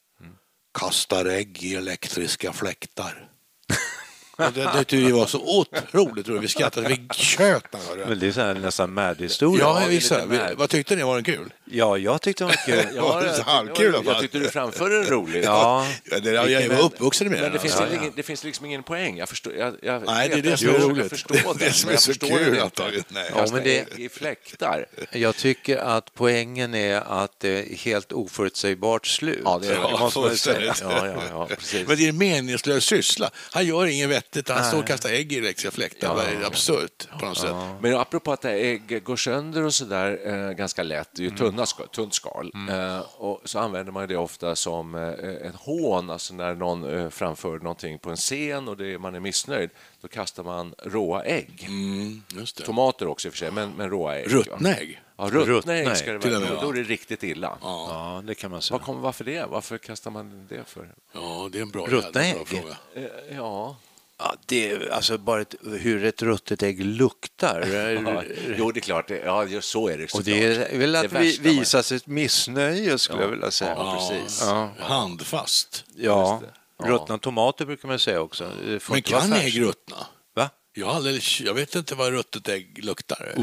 Kastar 0.79 1.25
ägg 1.25 1.63
i 1.63 1.75
elektriska 1.75 2.53
fläktar. 2.53 3.31
Det, 4.37 4.51
det 4.51 4.79
tyckte 4.79 4.97
vi 4.97 5.13
var 5.13 5.27
så 5.27 5.59
otroligt 5.59 6.29
roligt. 6.29 6.43
Vi 6.43 6.49
skrattade, 6.49 6.89
vi 6.89 7.15
tjöt 7.15 7.65
det. 7.73 8.07
Men 8.09 8.19
det 8.19 8.27
är 8.27 8.33
så 8.33 8.41
här, 8.41 8.55
nästan 8.55 8.93
Mad-historia. 8.95 9.65
Ja, 9.65 9.81
det 9.85 9.89
visst. 9.89 10.13
Vad 10.57 10.71
tyckte 10.71 10.97
ni? 10.97 11.03
Var 11.03 11.15
den 11.15 11.25
kul? 11.25 11.53
Ja, 11.65 11.99
jag 11.99 12.23
tyckte 12.23 12.45
det 12.45 12.49
var 12.49 12.55
kul. 12.67 12.93
Ja, 12.97 13.21
det 13.21 13.29
är 13.29 13.33
så 13.35 13.43
halvkul 13.43 13.93
jag 13.95 14.05
fall. 14.05 14.21
tyckte 14.21 14.39
du 14.39 14.49
framförde 14.49 14.95
den 15.03 15.07
roligt. 15.07 15.45
Ja, 15.45 15.87
Ja, 16.05 16.19
det, 16.21 16.31
jag, 16.31 16.51
jag 16.51 16.69
var 16.69 16.83
uppvuxen 16.85 17.29
med 17.29 17.41
Men 17.41 17.45
det 17.45 17.51
den. 17.53 17.61
finns, 17.63 17.77
alltså. 17.77 17.97
ingen, 17.97 18.13
det 18.17 18.23
finns 18.23 18.45
liksom 18.45 18.67
ingen 18.67 18.83
poäng. 18.83 19.17
Jag 19.19 19.29
förstår, 19.29 19.53
jag, 19.55 19.75
jag 19.83 20.03
Nej, 20.07 20.29
det 20.29 20.35
är 20.35 20.43
det 20.43 20.57
som 20.57 20.69
är 20.69 20.73
jag 20.73 20.83
roligt. 20.83 21.11
Förstå 21.11 21.35
Det 21.35 21.39
är 21.41 21.45
den, 21.45 21.57
det 21.59 21.73
som 21.73 21.89
är 21.89 21.93
jag 21.95 22.01
så 22.03 22.11
förstår 22.11 22.29
kul 22.29 22.55
den 22.55 22.63
antagligen. 22.63 23.05
Nej. 23.09 23.31
Ja, 23.37 23.47
men 23.53 23.65
det- 23.65 23.99
I 23.99 24.09
fläktar. 24.09 24.87
jag 25.13 25.37
tycker 25.37 25.77
att 25.77 26.15
poängen 26.15 26.75
är 26.75 27.23
att 27.25 27.41
det 27.41 27.49
är 27.73 27.77
helt 27.77 28.13
oförutsägbart 28.13 29.07
slut. 29.07 29.41
Ja, 29.45 29.59
det 29.63 29.67
är 29.69 29.71
det. 29.71 30.59
det. 30.59 30.75
Ja, 30.81 31.07
ja, 31.07 31.23
ja, 31.31 31.49
precis. 31.59 31.89
Men 31.89 31.97
det 31.97 32.05
är 32.05 32.09
en 32.09 32.19
meningslös 32.19 32.85
syssla. 32.85 33.31
Han 33.51 33.67
gör 33.67 33.87
inget 33.87 34.09
vettigt. 34.27 34.49
Han 34.49 34.65
står 34.65 34.79
och 34.79 34.87
kastar 34.87 35.11
ägg 35.11 35.33
i 35.33 35.39
elektriska 35.39 35.71
fläktar. 35.71 36.17
Det 36.17 36.23
är 36.23 36.47
absurt 36.47 37.09
på 37.21 37.27
något 37.27 37.39
sätt. 37.39 37.55
Men 37.81 37.97
apropå 37.97 38.33
att 38.33 38.45
ägg 38.45 39.05
går 39.05 39.17
sönder 39.17 39.65
och 39.65 39.75
sådär 39.75 40.21
eh, 40.25 40.53
ganska 40.53 40.83
lätt, 40.83 41.09
det 41.13 41.23
är 41.23 41.31
ju 41.31 41.37
tunna 41.37 41.67
skal, 41.67 41.89
tunt 41.89 42.15
skal, 42.15 42.53
eh, 42.71 42.99
och 42.99 43.41
så 43.45 43.59
använder 43.59 43.93
man 43.93 44.09
det 44.09 44.17
ofta 44.17 44.57
som 44.57 44.95
eh, 44.95 45.09
ett 45.49 45.55
hån, 45.55 46.11
alltså 46.11 46.35
när 46.35 46.55
någon 46.55 46.99
eh, 46.99 47.11
framför 47.11 47.59
någonting 47.59 47.99
på 47.99 48.11
en 48.11 48.17
scen 48.17 48.69
och 48.69 48.77
det, 48.77 48.99
man 48.99 49.15
är 49.15 49.21
missnöjd, 49.21 49.71
då 50.01 50.09
kastar 50.09 50.43
man 50.43 50.75
råa 50.85 51.23
ägg. 51.25 51.65
Mm, 51.69 52.23
just 52.29 52.57
det. 52.57 52.65
Tomater 52.65 53.09
också 53.09 53.29
i 53.29 53.31
och 53.31 53.33
för 53.33 53.39
sig, 53.39 53.51
men, 53.51 53.73
men 53.77 53.91
råa 53.91 54.17
ägg. 54.17 54.35
Ruttna 54.35 54.75
ägg. 54.75 55.03
Ja, 55.19 55.25
ruttna 55.25 55.53
Ruttna 55.53 55.75
ägg 55.75 55.97
ska 55.97 56.13
det 56.13 56.19
vara. 56.19 56.41
Då, 56.41 56.55
ja. 56.55 56.61
då 56.63 56.69
är 56.69 56.75
det 56.75 56.83
riktigt 56.83 57.23
illa. 57.23 57.59
Ja, 57.63 58.23
det 58.25 58.35
kan 58.35 58.51
man 58.51 58.63
säga. 58.63 58.79
Vad 58.79 58.87
kommer, 58.87 59.01
varför 59.01 59.25
det? 59.25 59.47
Varför 59.51 59.79
kastar 59.79 60.11
man 60.11 60.47
det 60.49 60.65
för? 60.67 60.95
Ja, 61.13 61.49
det 61.53 61.59
är 61.59 61.63
en 61.63 61.71
bra, 61.71 61.87
Ruttna 61.87 62.25
ägg? 62.25 62.49
fråga. 62.49 62.77
Eh, 62.95 63.37
Ja, 63.37 63.77
Ja, 64.19 64.35
det 64.47 64.71
är 64.71 64.89
alltså 64.93 65.19
bara 65.19 65.41
ett, 65.41 65.55
hur 65.81 66.05
ett 66.05 66.23
ruttet 66.23 66.63
ägg 66.63 66.85
luktar. 66.85 67.61
Ja, 68.07 68.23
jo, 68.59 68.71
det 68.73 68.79
är 68.79 68.83
klart. 68.83 69.09
Det, 69.09 69.19
ja, 69.25 69.47
så 69.61 69.89
är 69.89 69.99
det 69.99 70.05
Och 70.05 70.11
såklart. 70.11 70.25
det 70.27 70.73
är 70.73 70.79
väl 70.79 70.93
Det 70.93 70.99
att 71.01 71.13
vi, 71.13 71.19
värsta 71.19 71.43
man- 71.43 71.57
visa 71.57 71.83
sitt 71.83 72.07
missnöje 72.07 72.99
skulle 72.99 73.23
jag 73.23 73.29
vilja 73.29 73.51
säga. 73.51 73.71
Ja, 73.77 74.09
precis. 74.11 74.41
Ja, 74.43 74.71
Handfast. 74.79 75.85
ja. 75.97 76.43
ruttna 76.83 77.19
tomater 77.19 77.65
brukar 77.67 77.89
man 77.89 77.99
säga 77.99 78.21
också. 78.21 78.51
Men 78.91 79.03
kan 79.03 79.33
ägg 79.33 79.61
ruttna? 79.61 79.97
Va? 80.35 80.51
Jag, 80.75 80.87
har 80.87 80.95
aldrig, 80.95 81.23
jag 81.45 81.55
vet 81.55 81.75
inte 81.75 81.95
vad 81.95 82.13
ruttet 82.13 82.49
ägg 82.49 82.85
luktar. 82.85 83.35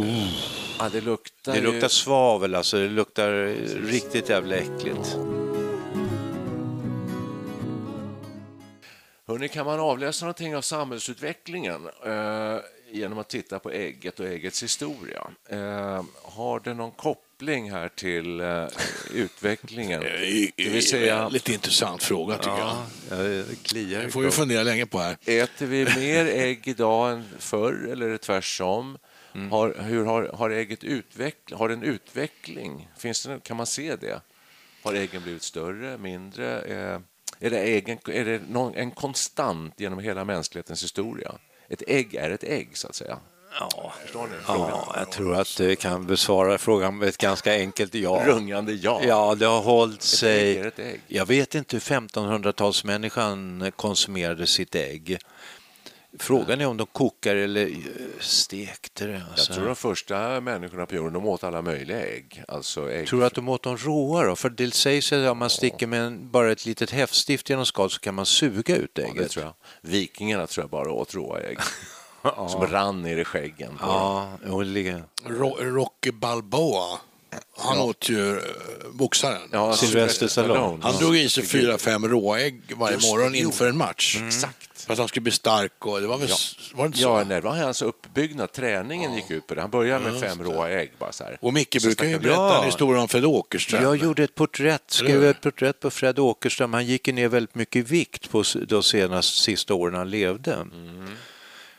Ja, 0.80 0.90
det 0.92 1.02
luktar 1.02 1.52
Det 1.54 1.58
ju- 1.60 1.64
luktar 1.72 1.88
svavel, 1.88 2.56
alltså. 2.56 2.78
Det 2.78 2.90
luktar 2.90 3.56
riktigt 3.88 4.30
jävla 4.30 4.56
äckligt. 4.56 5.18
Hörrni, 9.28 9.48
kan 9.48 9.66
man 9.66 9.80
avläsa 9.80 10.26
någonting 10.26 10.56
av 10.56 10.62
samhällsutvecklingen 10.62 11.90
eh, 12.06 12.58
genom 12.92 13.18
att 13.18 13.30
titta 13.30 13.60
på 13.60 13.72
ägget 13.72 14.20
och 14.20 14.26
äggets 14.26 14.64
historia? 14.64 15.28
Eh, 15.50 16.04
har 16.24 16.60
det 16.60 16.74
någon 16.74 16.92
koppling 16.92 17.72
här 17.72 17.90
till 17.90 18.40
eh, 18.40 18.68
utvecklingen? 19.14 20.02
Det 20.56 20.70
vill 20.70 20.88
säga, 20.88 21.30
Lite 21.30 21.54
intressant 21.54 22.04
fråga 22.04 22.38
tycker 22.38 22.58
jag. 22.58 22.76
Ja, 23.10 23.16
det 23.16 23.64
kliar 23.64 24.04
Det 24.04 24.12
får 24.12 24.22
vi 24.22 24.32
fundera 24.32 24.64
länge 24.64 24.86
på 24.86 25.00
här. 25.00 25.18
äter 25.26 25.66
vi 25.66 25.86
mer 25.96 26.26
ägg 26.26 26.68
idag 26.68 27.12
än 27.12 27.24
förr 27.40 27.88
eller 27.92 28.06
är 28.06 28.12
det 28.12 28.18
tvärsom? 28.18 28.98
Har, 29.52 29.76
hur 29.80 30.06
har, 30.06 30.24
har 30.24 30.50
ägget 30.50 30.84
utveckling, 30.84 31.60
har 31.60 31.70
en 31.70 31.84
utveckling? 31.84 32.90
Finns 32.98 33.24
det, 33.24 33.40
kan 33.44 33.58
man 33.58 33.66
se 33.66 33.96
det? 33.96 34.22
Har 34.84 34.94
äggen 34.94 35.24
blivit 35.24 35.44
större, 35.44 35.98
mindre? 35.98 36.62
Är 37.44 37.50
det, 37.50 37.60
äggen, 37.60 37.98
är 38.06 38.26
det 38.26 38.42
någon, 38.50 38.76
en 38.76 38.92
konstant 38.92 39.80
genom 39.80 40.00
hela 40.00 40.26
mänsklighetens 40.26 40.84
historia? 40.84 41.32
Ett 41.70 41.84
ägg 41.88 42.16
är 42.16 42.30
ett 42.30 42.44
ägg, 42.44 42.78
så 42.78 42.88
att 42.88 42.96
säga. 42.96 43.18
Ja. 43.60 43.94
Ja, 44.48 44.94
jag 44.96 45.12
tror 45.12 45.36
att 45.36 45.58
du 45.58 45.76
kan 45.76 46.08
besvara 46.08 46.58
frågan 46.58 46.98
med 46.98 47.08
ett 47.08 47.18
ganska 47.18 47.54
enkelt 47.54 47.96
ja. 47.96 48.24
Rungande 48.26 48.74
ja. 48.74 49.02
Ja, 49.04 49.36
det 49.36 49.46
har 49.46 49.62
hållit 49.62 49.96
ägg 49.96 50.04
sig. 50.04 50.58
är 50.58 50.66
ett 50.66 50.80
ägg. 50.80 51.02
Jag 51.08 51.26
vet 51.26 51.56
inte 51.56 51.76
hur 51.76 51.82
1500-talsmänniskan 51.82 53.72
konsumerade 53.72 54.48
sitt 54.48 54.76
ägg. 54.76 55.18
Frågan 56.20 56.62
är 56.62 56.66
om 56.66 56.78
de 56.78 56.88
kokar 56.88 57.36
eller 57.36 57.66
eh, 57.68 57.76
stekte 58.20 59.06
det. 59.06 59.14
Jag 59.14 59.22
Alltså. 59.32 59.54
tror 59.54 59.66
de 59.66 59.76
första 59.76 60.42
människorna 60.42 60.86
på 60.86 60.96
jorden 60.96 61.14
de 61.14 61.26
åt 61.26 61.44
alla 61.44 61.62
möjliga 61.62 62.02
ägg. 62.08 62.44
Alltså 62.48 62.92
ägg. 62.92 63.08
Tror 63.08 63.20
du 63.20 63.26
att 63.26 63.34
de 63.36 63.50
åt 63.50 63.64
dem 63.64 63.78
råa 63.78 64.24
då? 64.24 64.36
För 64.36 64.50
det 64.50 64.74
sägs 64.74 65.14
att 65.14 65.30
om 65.30 65.38
man 65.38 65.50
sticker 65.50 65.88
med 65.88 66.02
en, 66.02 66.32
bara 66.32 66.52
ett 66.52 66.66
litet 66.66 66.92
häftstift 66.92 67.50
genom 67.50 67.66
skalet 67.66 67.92
så 67.92 68.00
kan 68.00 68.16
man 68.16 68.26
suga 68.26 68.76
ut 68.76 68.92
Ja, 68.94 69.02
det 69.04 69.10
ägget. 69.10 69.32
tror 69.32 69.46
jag. 69.46 69.54
Vikingarna 69.82 70.48
tror 70.48 70.64
jag 70.64 70.70
bara 70.70 70.92
åt 70.92 71.14
råa 71.16 71.40
ägg. 71.42 71.58
Som 72.50 72.68
rann 72.68 73.02
ner 73.02 73.18
i 73.18 73.24
skäggen. 73.26 73.78
på. 73.78 73.86
Ja. 73.86 74.38
Ro 75.26 75.58
Rocky 75.62 76.12
Balboa, 76.12 77.00
han 77.58 77.80
åt 77.80 78.10
ju 78.10 78.38
eh, 78.38 78.44
boxaren. 78.94 79.42
Ja, 79.52 79.76
Sylvester 79.76 80.28
Stallone. 80.28 80.84
Han 80.84 80.96
drog 80.98 81.18
i 81.18 81.30
sig 81.30 81.46
fyra, 81.46 81.78
fem 81.78 82.08
råägg 82.08 82.62
varje 82.76 82.96
Just 82.96 83.08
morgon 83.12 83.36
inför 83.36 83.68
en 83.68 83.78
match. 83.78 84.18
Exakt. 84.28 84.70
För 84.86 84.94
att 84.94 85.00
han 85.00 85.08
skulle 85.08 85.22
bli 85.22 85.32
stark 85.32 85.86
och 85.86 86.02
det 86.02 86.08
var 86.08 86.18
väl 86.18 86.30
var 86.74 86.84
det 86.84 86.88
inte 86.88 86.98
så? 86.98 87.04
Ja, 87.04 87.18
nej, 87.28 87.42
det 87.42 87.42
var 87.42 87.56
hans 87.56 87.82
uppbyggnad. 87.82 88.52
Träningen 88.52 89.16
gick 89.16 89.32
ut 89.32 89.48
på 89.48 89.56
det. 89.56 89.62
Han 89.62 89.70
började 89.70 90.12
med 90.12 90.22
fem 90.22 90.44
råa 90.44 90.70
ägg. 90.70 90.92
Bara 91.00 91.12
så 91.12 91.24
här. 91.24 91.38
Och 91.42 91.54
Micke 91.54 91.82
Så 91.82 91.88
brukar 91.88 92.06
ju 92.06 92.20
berätta 92.20 92.36
Ja. 92.40 92.60
en 92.60 92.66
historia 92.66 93.02
om 93.02 93.08
Fred 93.08 93.26
Åkerström. 93.26 93.84
Jag 93.84 93.96
gjorde 93.96 94.24
ett 94.24 94.36
porträtt, 94.36 94.84
skrev 94.88 95.24
ett 95.24 95.42
porträtt 95.42 95.80
på 95.80 95.90
Fred 95.92 96.20
Åkerström. 96.20 96.74
Han 96.74 96.86
gick 96.86 97.08
ner 97.08 97.28
väldigt 97.28 97.56
mycket 97.56 97.90
vikt 97.90 98.30
på 98.32 98.44
de 98.68 98.84
senaste 98.84 99.38
sista 99.42 99.74
åren 99.74 99.96
han 99.96 100.10
levde. 100.10 100.58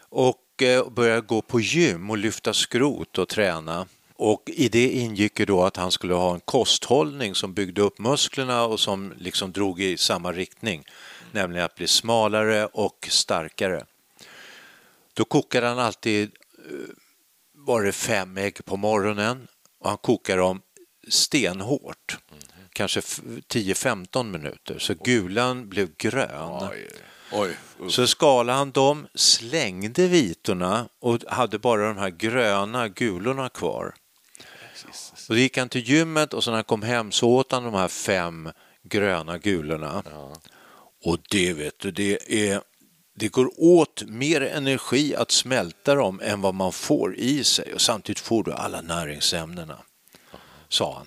Och 0.09 0.62
eh, 0.62 0.88
började 0.90 1.21
gå 1.21 1.43
på 1.43 1.61
gym 1.61 2.11
och 2.11 2.19
lyfta 2.19 2.53
skrot 2.53 3.19
och 3.19 3.29
träna. 3.29 3.87
Och 4.17 4.43
i 4.47 4.69
det 4.69 4.88
ingick 4.88 5.38
ju 5.40 5.47
då 5.47 5.62
att 5.64 5.77
han 5.77 5.90
skulle 5.90 6.14
ha 6.14 6.35
en 6.35 6.40
kosthållning 6.40 7.35
som 7.35 7.55
byggde 7.55 7.83
upp 7.83 7.99
musklerna 7.99 8.64
och 8.64 8.81
som 8.81 9.12
liksom 9.19 9.53
drog 9.53 9.81
i 9.81 9.97
samma 9.97 10.33
riktning. 10.33 10.85
Nämligen 11.35 11.64
att 11.64 11.75
bli 11.75 11.87
smalare 11.87 12.66
och 12.66 13.09
starkare. 13.11 13.85
Då 15.14 15.25
kokade 15.25 15.66
han 15.66 15.79
alltid 15.79 16.31
eh, 16.59 16.73
var 17.53 17.83
det 17.83 17.92
fem 17.92 18.37
ägg 18.38 18.64
på 18.64 18.77
morgonen 18.77 19.47
och 19.79 19.88
han 19.88 19.99
kokade 19.99 20.38
dem 20.40 20.62
stenhårt. 21.09 22.18
Kanske 22.73 22.99
f- 23.01 23.20
10-15 23.49 24.23
minuter, 24.25 24.79
så 24.79 24.94
gulan 24.94 25.68
blev 25.68 25.97
grön. 25.97 26.68
Oj. 27.33 27.57
Så 27.90 28.07
skalade 28.07 28.59
han 28.59 28.70
dem, 28.70 29.07
slängde 29.14 30.07
vitorna 30.09 30.88
och 31.01 31.18
hade 31.29 31.59
bara 31.59 31.88
de 31.88 31.99
här 31.99 32.11
gröna 32.11 32.88
gulorna 32.88 33.49
kvar. 33.49 33.94
Och 35.29 35.35
då 35.35 35.37
gick 35.37 35.59
han 35.59 35.68
till 35.68 35.88
gymmet 35.88 36.35
och 36.35 36.44
så 36.44 36.51
när 36.51 36.57
han 36.57 36.64
kom 36.64 36.83
hem 36.83 37.12
så 37.12 37.29
åt 37.31 37.53
han 37.53 37.64
de 37.64 37.75
här 37.75 37.88
fem 37.88 38.51
gröna 38.83 39.38
gulorna. 39.38 40.03
Och 41.05 41.19
det 41.31 41.53
vet 41.53 41.79
du, 41.79 41.90
det 41.90 42.45
är 42.49 42.61
det 43.17 43.29
går 43.29 43.51
åt 43.57 44.03
mer 44.07 44.40
energi 44.40 45.14
att 45.17 45.31
smälta 45.31 45.95
dem 45.95 46.21
än 46.25 46.40
vad 46.40 46.55
man 46.55 46.73
får 46.73 47.17
i 47.17 47.45
sig 47.45 47.75
och 47.75 47.81
samtidigt 47.81 48.21
får 48.21 48.45
du 48.45 48.53
alla 48.53 48.81
näringsämnena, 48.81 49.79
sa 50.69 50.95
han. 50.95 51.07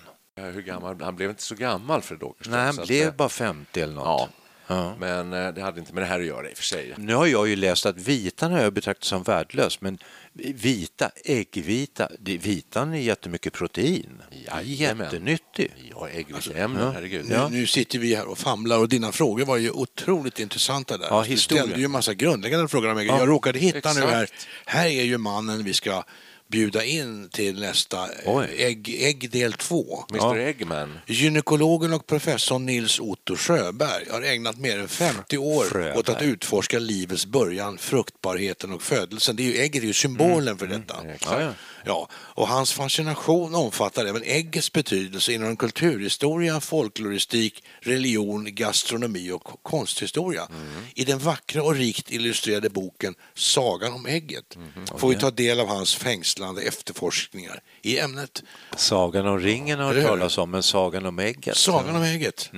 Hur 0.52 0.62
gammal? 0.62 1.00
Han 1.02 1.16
blev 1.16 1.30
inte 1.30 1.42
så 1.42 1.54
gammal, 1.54 2.02
Fred 2.02 2.22
Åkerström. 2.22 2.56
Nej, 2.56 2.66
han 2.66 2.78
att, 2.80 2.86
blev 2.86 3.08
eh, 3.08 3.14
bara 3.14 3.28
50 3.28 3.80
eller 3.80 3.94
något. 3.94 4.04
Ja, 4.06 4.28
Ja. 4.70 4.94
men 4.98 5.32
eh, 5.32 5.48
det 5.54 5.62
hade 5.62 5.80
inte 5.80 5.94
med 5.94 6.02
det 6.02 6.06
här 6.06 6.20
att 6.20 6.26
göra 6.26 6.50
i 6.50 6.52
och 6.52 6.56
för 6.56 6.64
sig. 6.64 6.94
Nu 6.96 7.14
har 7.14 7.26
jag 7.26 7.48
ju 7.48 7.56
läst 7.56 7.86
att 7.86 7.96
vitan 7.96 8.52
har 8.52 8.60
jag 8.60 8.72
betraktat 8.72 9.04
som 9.04 9.22
värdelös, 9.22 9.80
men 9.80 9.98
vita, 10.44 11.10
äggvita, 11.24 12.08
det, 12.20 12.36
vitan 12.38 12.94
är 12.94 12.98
jättemycket 12.98 13.52
protein. 13.52 14.22
Jajamän. 14.46 15.04
Jättenyttig. 15.04 15.72
Ja, 15.90 16.08
äggviteämnen, 16.08 16.82
Ja. 16.82 16.90
herregud. 16.90 17.26
Ja. 17.30 17.48
Nu 17.48 17.66
sitter 17.66 17.98
vi 17.98 18.14
här 18.14 18.26
och 18.28 18.38
famlar 18.38 18.78
och 18.78 18.88
dina 18.88 19.12
frågor 19.12 19.44
var 19.44 19.56
ju 19.56 19.70
otroligt 19.70 20.40
intressanta 20.40 20.98
där. 20.98 21.06
Ja, 21.10 21.24
du 21.28 21.36
ställde 21.36 21.78
ju 21.78 21.84
en 21.84 21.90
massa 21.90 22.14
grundläggande 22.14 22.68
frågor 22.68 22.90
om 22.90 22.98
ägg. 22.98 23.08
Ja, 23.08 23.18
Jag 23.18 23.28
råkade 23.28 23.58
hitta 23.58 23.92
nu 23.92 24.00
här, 24.00 24.22
exakt. 24.22 24.46
här 24.66 24.86
är 24.86 25.02
ju 25.02 25.18
mannen 25.18 25.64
vi 25.64 25.72
ska 25.74 26.04
bjuda 26.48 26.84
in 26.84 27.28
till 27.28 27.60
nästa 27.60 27.96
eh, 27.96 28.66
ägg, 28.66 28.96
ägg 29.00 29.30
del 29.30 29.52
två. 29.52 30.04
Mr 30.10 30.38
Eggman. 30.38 30.98
Gynekologen 31.06 31.92
och 31.92 32.06
professorn 32.06 32.66
Nils 32.66 33.00
Otto 33.00 33.36
Sjöberg 33.36 34.04
har 34.10 34.22
ägnat 34.22 34.58
mer 34.58 34.78
än 34.78 34.88
50 34.88 35.38
år 35.38 35.64
Fröberg. 35.64 35.98
åt 35.98 36.08
att 36.08 36.22
utforska 36.22 36.78
livets 36.78 37.26
början, 37.26 37.78
fruktbarheten 37.78 38.72
och 38.72 38.82
födelsen. 38.82 39.36
Det 39.36 39.42
är 39.42 39.52
ju, 39.52 39.58
ägget 39.58 39.82
är 39.82 39.86
ju 39.86 39.92
symbolen 39.92 40.58
för 40.58 40.66
detta. 40.66 40.96
Ja, 41.04 41.40
ja. 41.40 41.52
Ja, 41.84 42.08
och 42.12 42.48
hans 42.48 42.72
fascination 42.72 43.54
omfattar 43.54 44.06
även 44.06 44.22
äggets 44.22 44.72
betydelse 44.72 45.32
inom 45.32 45.56
kulturhistoria, 45.56 46.60
folkloristik, 46.60 47.64
religion, 47.80 48.54
gastronomi 48.54 49.30
och 49.30 49.62
konsthistoria. 49.62 50.48
I 50.94 51.04
den 51.04 51.18
vackra 51.18 51.62
och 51.62 51.74
rikt 51.74 52.10
illustrerade 52.10 52.70
boken 52.70 53.14
Sagan 53.34 53.92
om 53.92 54.06
ägget 54.06 54.58
får 54.96 55.08
vi 55.08 55.16
ta 55.16 55.30
del 55.30 55.60
av 55.60 55.68
hans 55.68 55.94
fängslande 55.94 56.62
efterforskningar 56.62 57.60
i 57.82 57.98
ämnet. 57.98 58.42
Sagan 58.76 59.26
om 59.26 59.40
ringen 59.40 59.78
har 59.78 59.94
hört 59.94 60.06
talas 60.06 60.38
om, 60.38 60.50
men 60.50 60.62
Sagan 60.62 61.06
om 61.06 61.18
ägget. 61.18 61.56
Sagan 61.56 61.96
om 61.96 62.02
ägget, 62.02 62.50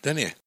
den 0.00 0.18
är... 0.18 0.45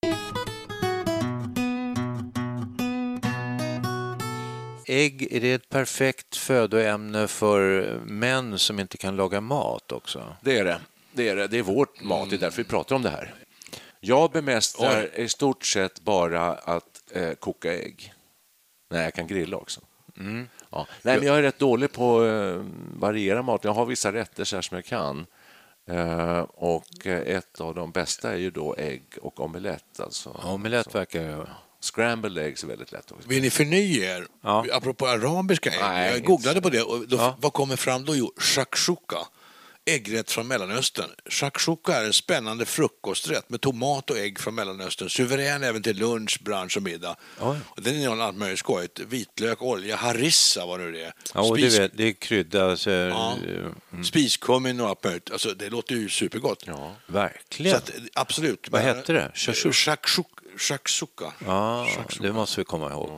ägg, 4.90 5.28
är 5.32 5.42
det 5.42 5.54
ett 5.54 5.70
perfekt 5.70 6.36
födoämne 6.36 7.28
för 7.28 7.94
män 8.06 8.60
som 8.60 8.80
inte 8.80 8.98
kan 8.98 9.16
laga 9.16 9.42
mat 9.42 9.92
också? 9.92 10.36
Det 10.42 10.58
är 10.58 10.66
det. 10.66 10.82
Det 11.12 11.30
är, 11.30 11.36
det. 11.36 11.48
Det 11.48 11.58
är 11.58 11.64
vårt 11.64 12.04
mat, 12.04 12.30
det 12.30 12.36
är 12.36 12.40
därför 12.40 12.64
vi 12.64 12.70
pratar 12.70 12.96
om 12.96 13.02
det 13.02 13.10
här. 13.10 13.34
Jag 14.00 14.32
bemästrar 14.32 15.20
i 15.20 15.30
stort 15.30 15.66
sett 15.66 16.02
bara 16.02 16.54
att 16.54 17.04
eh, 17.12 17.34
koka 17.34 17.74
ägg. 17.74 18.14
Nej, 18.90 19.04
jag 19.04 19.14
kan 19.14 19.28
grilla 19.28 19.58
också. 19.58 19.82
Ja. 20.72 20.88
Nej, 21.02 21.18
men 21.18 21.28
jag 21.28 21.38
är 21.38 21.42
rätt 21.42 21.60
dålig 21.60 21.92
på 21.92 22.22
att 22.22 22.28
eh, 22.28 22.66
variera 23.00 23.42
mat. 23.42 23.64
Jag 23.64 23.74
har 23.74 23.86
vissa 23.86 24.14
rätter 24.14 24.44
så 24.44 24.56
här 24.56 24.62
som 24.62 24.76
jag 24.76 24.86
kan. 24.86 25.26
Eh, 25.90 26.40
och 26.40 27.08
eh, 27.08 27.36
ett 27.36 27.62
av 27.62 27.76
de 27.76 27.92
bästa 27.92 28.32
är 28.32 28.38
ju 28.38 28.52
då 28.52 28.76
ägg 28.76 29.04
och 29.22 29.40
omelett. 29.40 30.00
Alltså. 30.00 30.30
Omelett 30.44 30.96
verkar... 30.96 31.50
Scrambled 31.82 32.38
eggs 32.46 32.64
är 32.64 32.68
väldigt 32.68 32.92
lätt 32.92 33.12
också. 33.12 33.30
Vill 33.30 33.42
ni 33.42 33.50
förnya 33.50 34.18
er? 34.18 34.28
Ja. 34.44 34.66
Apropå 34.72 35.08
arabiska 35.08 35.70
ägg. 35.72 35.80
Nej, 35.82 36.12
jag 36.12 36.24
googlade 36.24 36.62
på 36.62 36.70
det 36.70 36.82
och 36.82 37.08
då, 37.08 37.18
Ja. 37.18 37.38
vad 37.42 37.54
kommer 37.54 37.76
fram 37.76 38.06
då? 38.06 38.16
Jo, 38.16 38.34
shakshuka. 38.38 39.18
Äggrätt 39.86 40.32
från 40.32 40.48
Mellanöstern. 40.48 41.10
Shakshuka 41.30 41.94
är 41.96 42.06
en 42.06 42.14
spännande 42.14 42.66
frukosträtt 42.66 43.50
med 43.50 43.62
tomat 43.62 44.10
och 44.10 44.18
ägg 44.18 44.40
från 44.40 44.56
Mellanöstern. 44.56 45.10
Suverän 45.10 45.64
även 45.64 45.84
till 45.84 45.98
lunch, 45.98 46.40
brunch 46.44 46.78
och 46.78 46.84
middag. 46.84 47.16
Oj. 47.40 47.58
Och 47.66 47.82
den 47.82 47.96
innehåller 47.96 48.24
allt 48.24 48.38
möjligt 48.38 48.60
skojigt. 48.60 49.00
Vitlök, 49.00 49.62
olja, 49.62 49.96
harissa 49.96 50.66
vad 50.66 50.80
nu 50.80 50.92
det 50.92 51.02
är. 51.04 51.14
Ja, 51.34 51.42
och 51.42 51.58
det, 51.58 51.80
vet, 51.80 51.98
det 51.98 52.04
är 52.04 52.14
krydda. 52.14 52.78
Så, 52.78 52.90
Ja. 52.90 53.38
Spiskummin 54.04 54.80
och 54.82 54.88
allt 54.90 55.04
möjligt. 55.04 55.32
Alltså, 55.32 55.50
det 55.54 55.70
låter 55.70 55.96
ju 55.96 56.10
supergott. 56.10 56.64
Ja. 56.68 56.96
Verkligen. 57.08 57.76
Att, 57.76 57.92
absolut. 58.14 58.68
Vad 58.70 58.82
hette 58.82 59.14
det? 59.14 59.32
Shakshuka? 59.36 60.28
Shakshuka. 60.60 61.26
Shakshuka. 61.26 62.14
Ja, 62.20 62.28
det 62.28 62.34
måste 62.34 62.62
vi 62.62 62.66
komma 62.66 62.90
ihåg. 62.92 63.10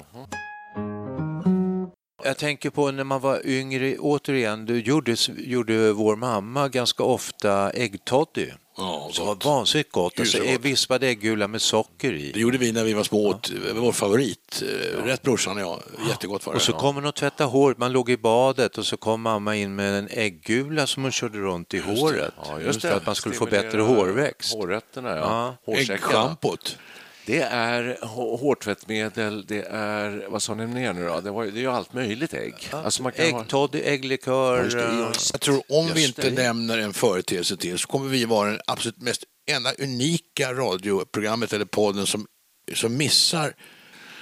Jag 2.24 2.38
tänker 2.38 2.70
på 2.70 2.92
när 2.92 3.04
man 3.04 3.22
var 3.22 3.42
yngre, 3.48 3.98
återigen, 3.98 4.66
du 4.66 4.82
gjorde, 4.82 5.16
gjorde 5.38 5.92
vår 5.92 6.16
mamma 6.16 6.68
ganska 6.70 7.04
ofta 7.04 7.70
äggtoddy. 7.72 8.50
Ja, 8.78 9.10
Som 9.12 9.28
var 9.28 9.38
vansinnigt 9.46 9.92
gott. 9.92 10.20
Alltså, 10.20 10.38
så 10.38 10.44
gott. 10.44 10.62
vispad 10.62 11.04
äggula 11.04 11.48
med 11.48 11.62
socker 11.62 12.14
i. 12.14 12.32
Det 12.32 12.40
gjorde 12.40 12.58
vi 12.58 12.72
när 12.72 12.84
vi 12.84 12.94
var 12.94 13.04
små. 13.04 13.28
åt- 13.30 13.52
Det 13.66 13.74
var 13.74 13.82
vår 13.82 13.92
favorit. 13.92 14.64
Eh, 14.96 15.04
Rätt 15.04 15.22
brorsan 15.22 15.56
och 15.58 15.62
jag. 15.62 15.80
Jättegott 16.10 16.46
var 16.46 16.54
det. 16.54 16.58
Och 16.58 16.62
så 16.62 16.74
kom 16.74 16.96
hon 16.96 17.06
och 17.06 17.16
tvättade 17.16 17.50
håret. 17.50 17.78
Man 17.78 17.92
låg 17.92 18.10
i 18.10 18.18
badet 18.18 18.78
och 18.78 18.86
så 18.86 18.98
kom 18.98 19.22
mamma 19.22 19.56
in 19.56 19.76
med 19.76 19.94
en 20.00 20.08
äggula 20.12 20.88
som 20.88 21.04
hon 21.04 21.12
körde 21.12 21.38
runt 21.38 21.74
i 21.74 21.80
håret. 21.80 22.34
Ja, 22.46 22.60
just 22.60 22.82
för 22.82 22.92
att 22.98 23.06
man 23.06 23.16
skulle 23.16 23.36
få 23.36 23.46
Stimulera 23.46 23.66
Alltså, 23.68 23.78
bättre 23.78 23.96
hårväxt. 23.96 24.54
Hårrötterna, 24.54 25.10
ja. 25.10 25.58
Ja. 25.66 25.74
Äggschampot. 25.74 26.78
Det 27.26 27.42
är 27.42 27.98
hå- 28.02 28.38
hårtvättmedel, 28.40 29.46
det 29.48 29.62
är, 29.70 30.26
vad 30.30 30.42
sa 30.42 30.54
ni 30.56 30.68
mer 30.68 30.94
nu 30.94 31.06
då? 31.08 31.22
Det, 31.22 31.32
var, 31.32 31.46
det 31.46 31.60
är 31.60 31.62
ju 31.62 31.72
allt 31.72 31.94
möjligt 31.94 32.34
ägg. 32.34 32.54
Alltså 32.72 33.04
man 33.04 33.12
kan 33.12 33.32
ha, 33.32 33.42
Äggtoddy, 33.42 33.80
ägglikör. 33.80 34.78
Eh, 34.78 35.12
Jag 35.32 35.42
tror 35.42 35.64
om 35.70 35.92
vi 35.94 36.06
inte 36.06 36.30
det. 36.30 36.44
nämner 36.44 36.78
en 36.78 36.94
företeelse 36.94 37.58
till 37.58 37.78
så 37.78 37.88
kommer 37.88 38.10
vi 38.10 38.26
vara 38.26 38.50
den 38.50 38.60
absolut 38.68 39.02
mest 39.02 39.24
enda 39.52 39.74
unika 39.80 40.54
radioprogrammet 40.54 41.54
eller 41.54 41.66
podden 41.66 42.06
som, 42.06 42.26
som 42.74 42.98
missar 42.98 43.54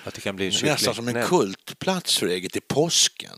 Att 0.03 0.13
det 0.13 0.21
kan 0.21 0.35
bli 0.35 0.45
nästan 0.63 0.95
som 0.95 1.07
en 1.07 1.13
Nej. 1.13 1.23
kultplats 1.27 2.17
för 2.17 2.27
ägget 2.27 2.55
i 2.55 2.61
påsken. 2.61 3.31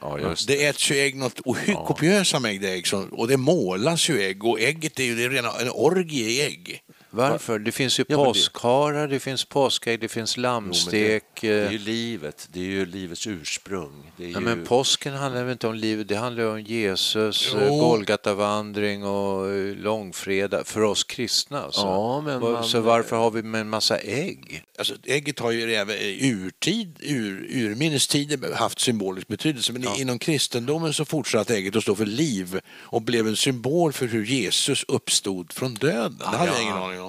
ja, 0.00 0.18
just 0.18 0.46
det. 0.48 0.54
Det 0.56 0.66
äts 0.66 0.90
ju 0.90 0.96
ägg, 0.98 1.16
något 1.16 1.40
ohy- 1.40 1.86
kopiösa 1.86 2.40
mängder 2.40 2.68
ägg 2.68 2.86
som, 2.86 3.08
och 3.08 3.28
det 3.28 3.36
målas 3.36 4.08
ju 4.08 4.22
ägg 4.22 4.44
och 4.44 4.60
ägget 4.60 5.00
är 5.00 5.04
ju 5.04 5.16
det 5.16 5.24
är 5.24 5.30
rena, 5.30 5.52
en 5.60 5.70
orgie 5.70 6.28
i 6.28 6.42
ägg. 6.42 6.80
Varför? 7.14 7.58
Det 7.58 7.72
finns 7.72 8.00
ju 8.00 8.04
Ja, 8.08 8.16
men 8.16 8.18
det- 8.18 8.24
påskharar, 8.32 9.08
det 9.08 9.20
finns 9.20 9.44
påskägg, 9.44 10.00
det 10.00 10.08
finns 10.08 10.36
Jo, 10.36 10.42
lammstek. 10.42 11.24
det, 11.40 11.48
det 11.48 11.54
är 11.54 11.66
eh, 11.66 11.72
ju 11.72 11.78
livet, 11.78 12.48
det 12.52 12.60
är 12.60 12.64
ju 12.64 12.86
livets 12.86 13.26
ursprung. 13.26 14.12
Ja, 14.16 14.24
ju, 14.26 14.40
men 14.40 14.64
påsken 14.66 15.14
handlar 15.14 15.42
väl 15.42 15.52
inte 15.52 15.68
om 15.68 15.74
livet, 15.74 16.08
det 16.08 16.16
handlar 16.16 16.44
om 16.44 16.60
Jesus, 16.60 17.50
Jo. 17.54 17.60
eh, 17.60 17.68
Golgatavandring 17.68 19.04
och 19.04 19.50
eh, 19.52 19.76
långfredag 19.76 20.66
för 20.66 20.80
oss 20.82 21.04
kristna. 21.04 21.62
Alltså. 21.62 21.80
Ja, 21.80 22.20
men 22.20 22.40
man- 22.40 22.64
Så 22.64 22.80
varför 22.80 23.16
har 23.16 23.30
vi 23.30 23.42
med 23.42 23.60
en 23.60 23.68
massa 23.68 23.98
ägg? 23.98 24.62
Alltså, 24.78 24.94
ägget 25.04 25.38
har 25.38 25.50
ju 25.50 25.74
även 25.74 25.96
i 25.96 26.18
urtid, 26.30 26.96
ur, 27.00 27.46
urminnes 27.50 28.06
tider 28.08 28.54
haft 28.54 28.80
symbolisk 28.80 29.28
betydelse 29.28 29.72
men 29.72 29.84
inom 29.96 30.18
kristendomen 30.18 30.92
så 30.92 31.04
fortsatte 31.04 31.56
ägget 31.56 31.76
att 31.76 31.82
stå 31.82 31.94
för 31.94 32.06
liv 32.06 32.60
och 32.70 33.02
blev 33.02 33.26
en 33.28 33.36
symbol 33.36 33.92
för 33.92 34.06
hur 34.06 34.24
Jesus 34.24 34.84
uppstod 34.88 35.52
från 35.52 35.74
döden. 35.74 36.18
Det 36.18 36.24
hade 36.36 36.52
jag 36.52 36.62
ingen 36.62 36.76
aning 36.76 37.00
om. 37.00 37.03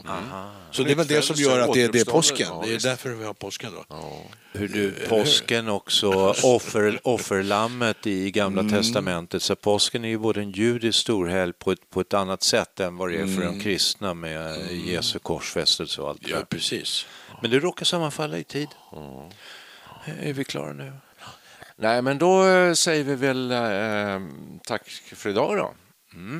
Så 0.72 0.84
det 0.84 0.92
är 0.92 0.96
väl 0.96 1.08
det 1.08 1.22
som 1.22 1.36
gör 1.36 1.60
att 1.60 1.74
det, 1.74 1.88
det 1.88 2.00
är 2.00 2.06
påsken. 2.06 2.48
Ja, 2.50 2.64
Det 2.66 2.74
är 2.76 2.80
därför 2.80 3.10
vi 3.10 3.26
har 3.26 3.34
påsken 3.34 3.72
då. 3.90 3.96
Hur 4.54 4.68
du, 4.68 4.92
påsken 4.92 5.70
också, 5.70 6.12
offer, 6.44 7.00
offerlammet 7.04 8.08
i 8.08 8.32
Gamla 8.32 8.62
Mm. 8.62 8.74
Testamentet. 8.74 9.44
Så 9.44 9.56
påsken 9.56 10.06
är 10.06 10.10
ju 10.10 10.18
både 10.18 10.40
en 10.42 10.52
judisk 10.52 11.00
storhelg 11.00 11.54
på 11.54 11.72
ett, 11.72 11.90
på 11.90 12.02
ett 12.02 12.14
annat 12.14 12.44
sätt 12.44 12.80
än 12.80 12.98
vad 12.98 13.10
det 13.10 13.16
är 13.16 13.26
för 13.28 13.42
Mm. 13.42 13.58
de 13.58 13.64
kristna 13.64 14.14
med 14.14 14.72
Jesu 14.72 15.20
korsfästelse 15.20 16.02
och 16.02 16.10
allt 16.10 16.22
det 16.24 16.30
Ja, 16.30 16.46
precis. 16.50 17.06
Men 17.42 17.52
det 17.52 17.60
råkar 17.60 17.86
sammanfalla 17.86 18.38
i 18.38 18.44
tid. 18.44 18.68
Är 20.22 20.34
vi 20.34 20.44
klara 20.44 20.74
nu? 20.74 20.94
Nej, 21.78 22.02
men 22.02 22.18
då 22.18 22.46
eh, 22.48 22.74
säger 22.74 23.04
vi 23.04 23.16
väl 23.16 23.52
eh, 23.52 24.28
tack 24.68 24.88
för 25.16 25.30
idag 25.30 25.58
då. 25.58 25.74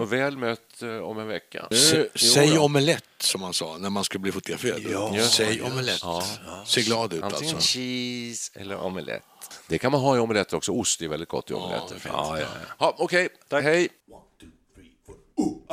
Och 0.02 0.14
väl 0.14 0.38
mött 0.38 0.82
eh, 0.82 0.98
om 0.98 1.20
en 1.20 1.28
vecka. 1.28 1.68
S- 1.72 1.94
Jo 1.94 2.06
Säg 2.16 2.58
omelett 2.58 3.04
som 3.20 3.42
man 3.42 3.54
sa 3.54 3.78
när 3.78 3.90
man 3.90 4.04
skulle 4.04 4.22
bli 4.22 4.32
fotograferad. 4.32 4.82
just 5.16 5.34
Säg 5.34 5.56
det. 5.58 5.64
omelett. 5.64 6.00
Ja. 6.04 6.24
Se 6.66 6.82
glad 6.82 7.14
ut 7.14 7.24
Antingen 7.24 7.56
alltså. 7.56 7.78
cheese 7.78 8.52
eller 8.56 8.78
omelett. 8.84 9.24
Det 9.68 9.78
kan 9.78 9.92
man 9.92 10.02
ha 10.02 10.16
i 10.16 10.20
omeletter 10.20 10.58
också. 10.58 10.72
Ost 10.72 11.02
är 11.02 11.08
väldigt 11.08 11.30
gott 11.30 11.52
i 11.52 11.54
omeletter. 11.54 12.02
Ja, 12.06 12.40
ja, 12.40 12.46
Ja, 12.80 12.96
Okej, 12.98 13.30
hej. 13.52 13.90
Pretty, 14.36 14.52
pretty 14.76 14.92
baby, 15.02 15.66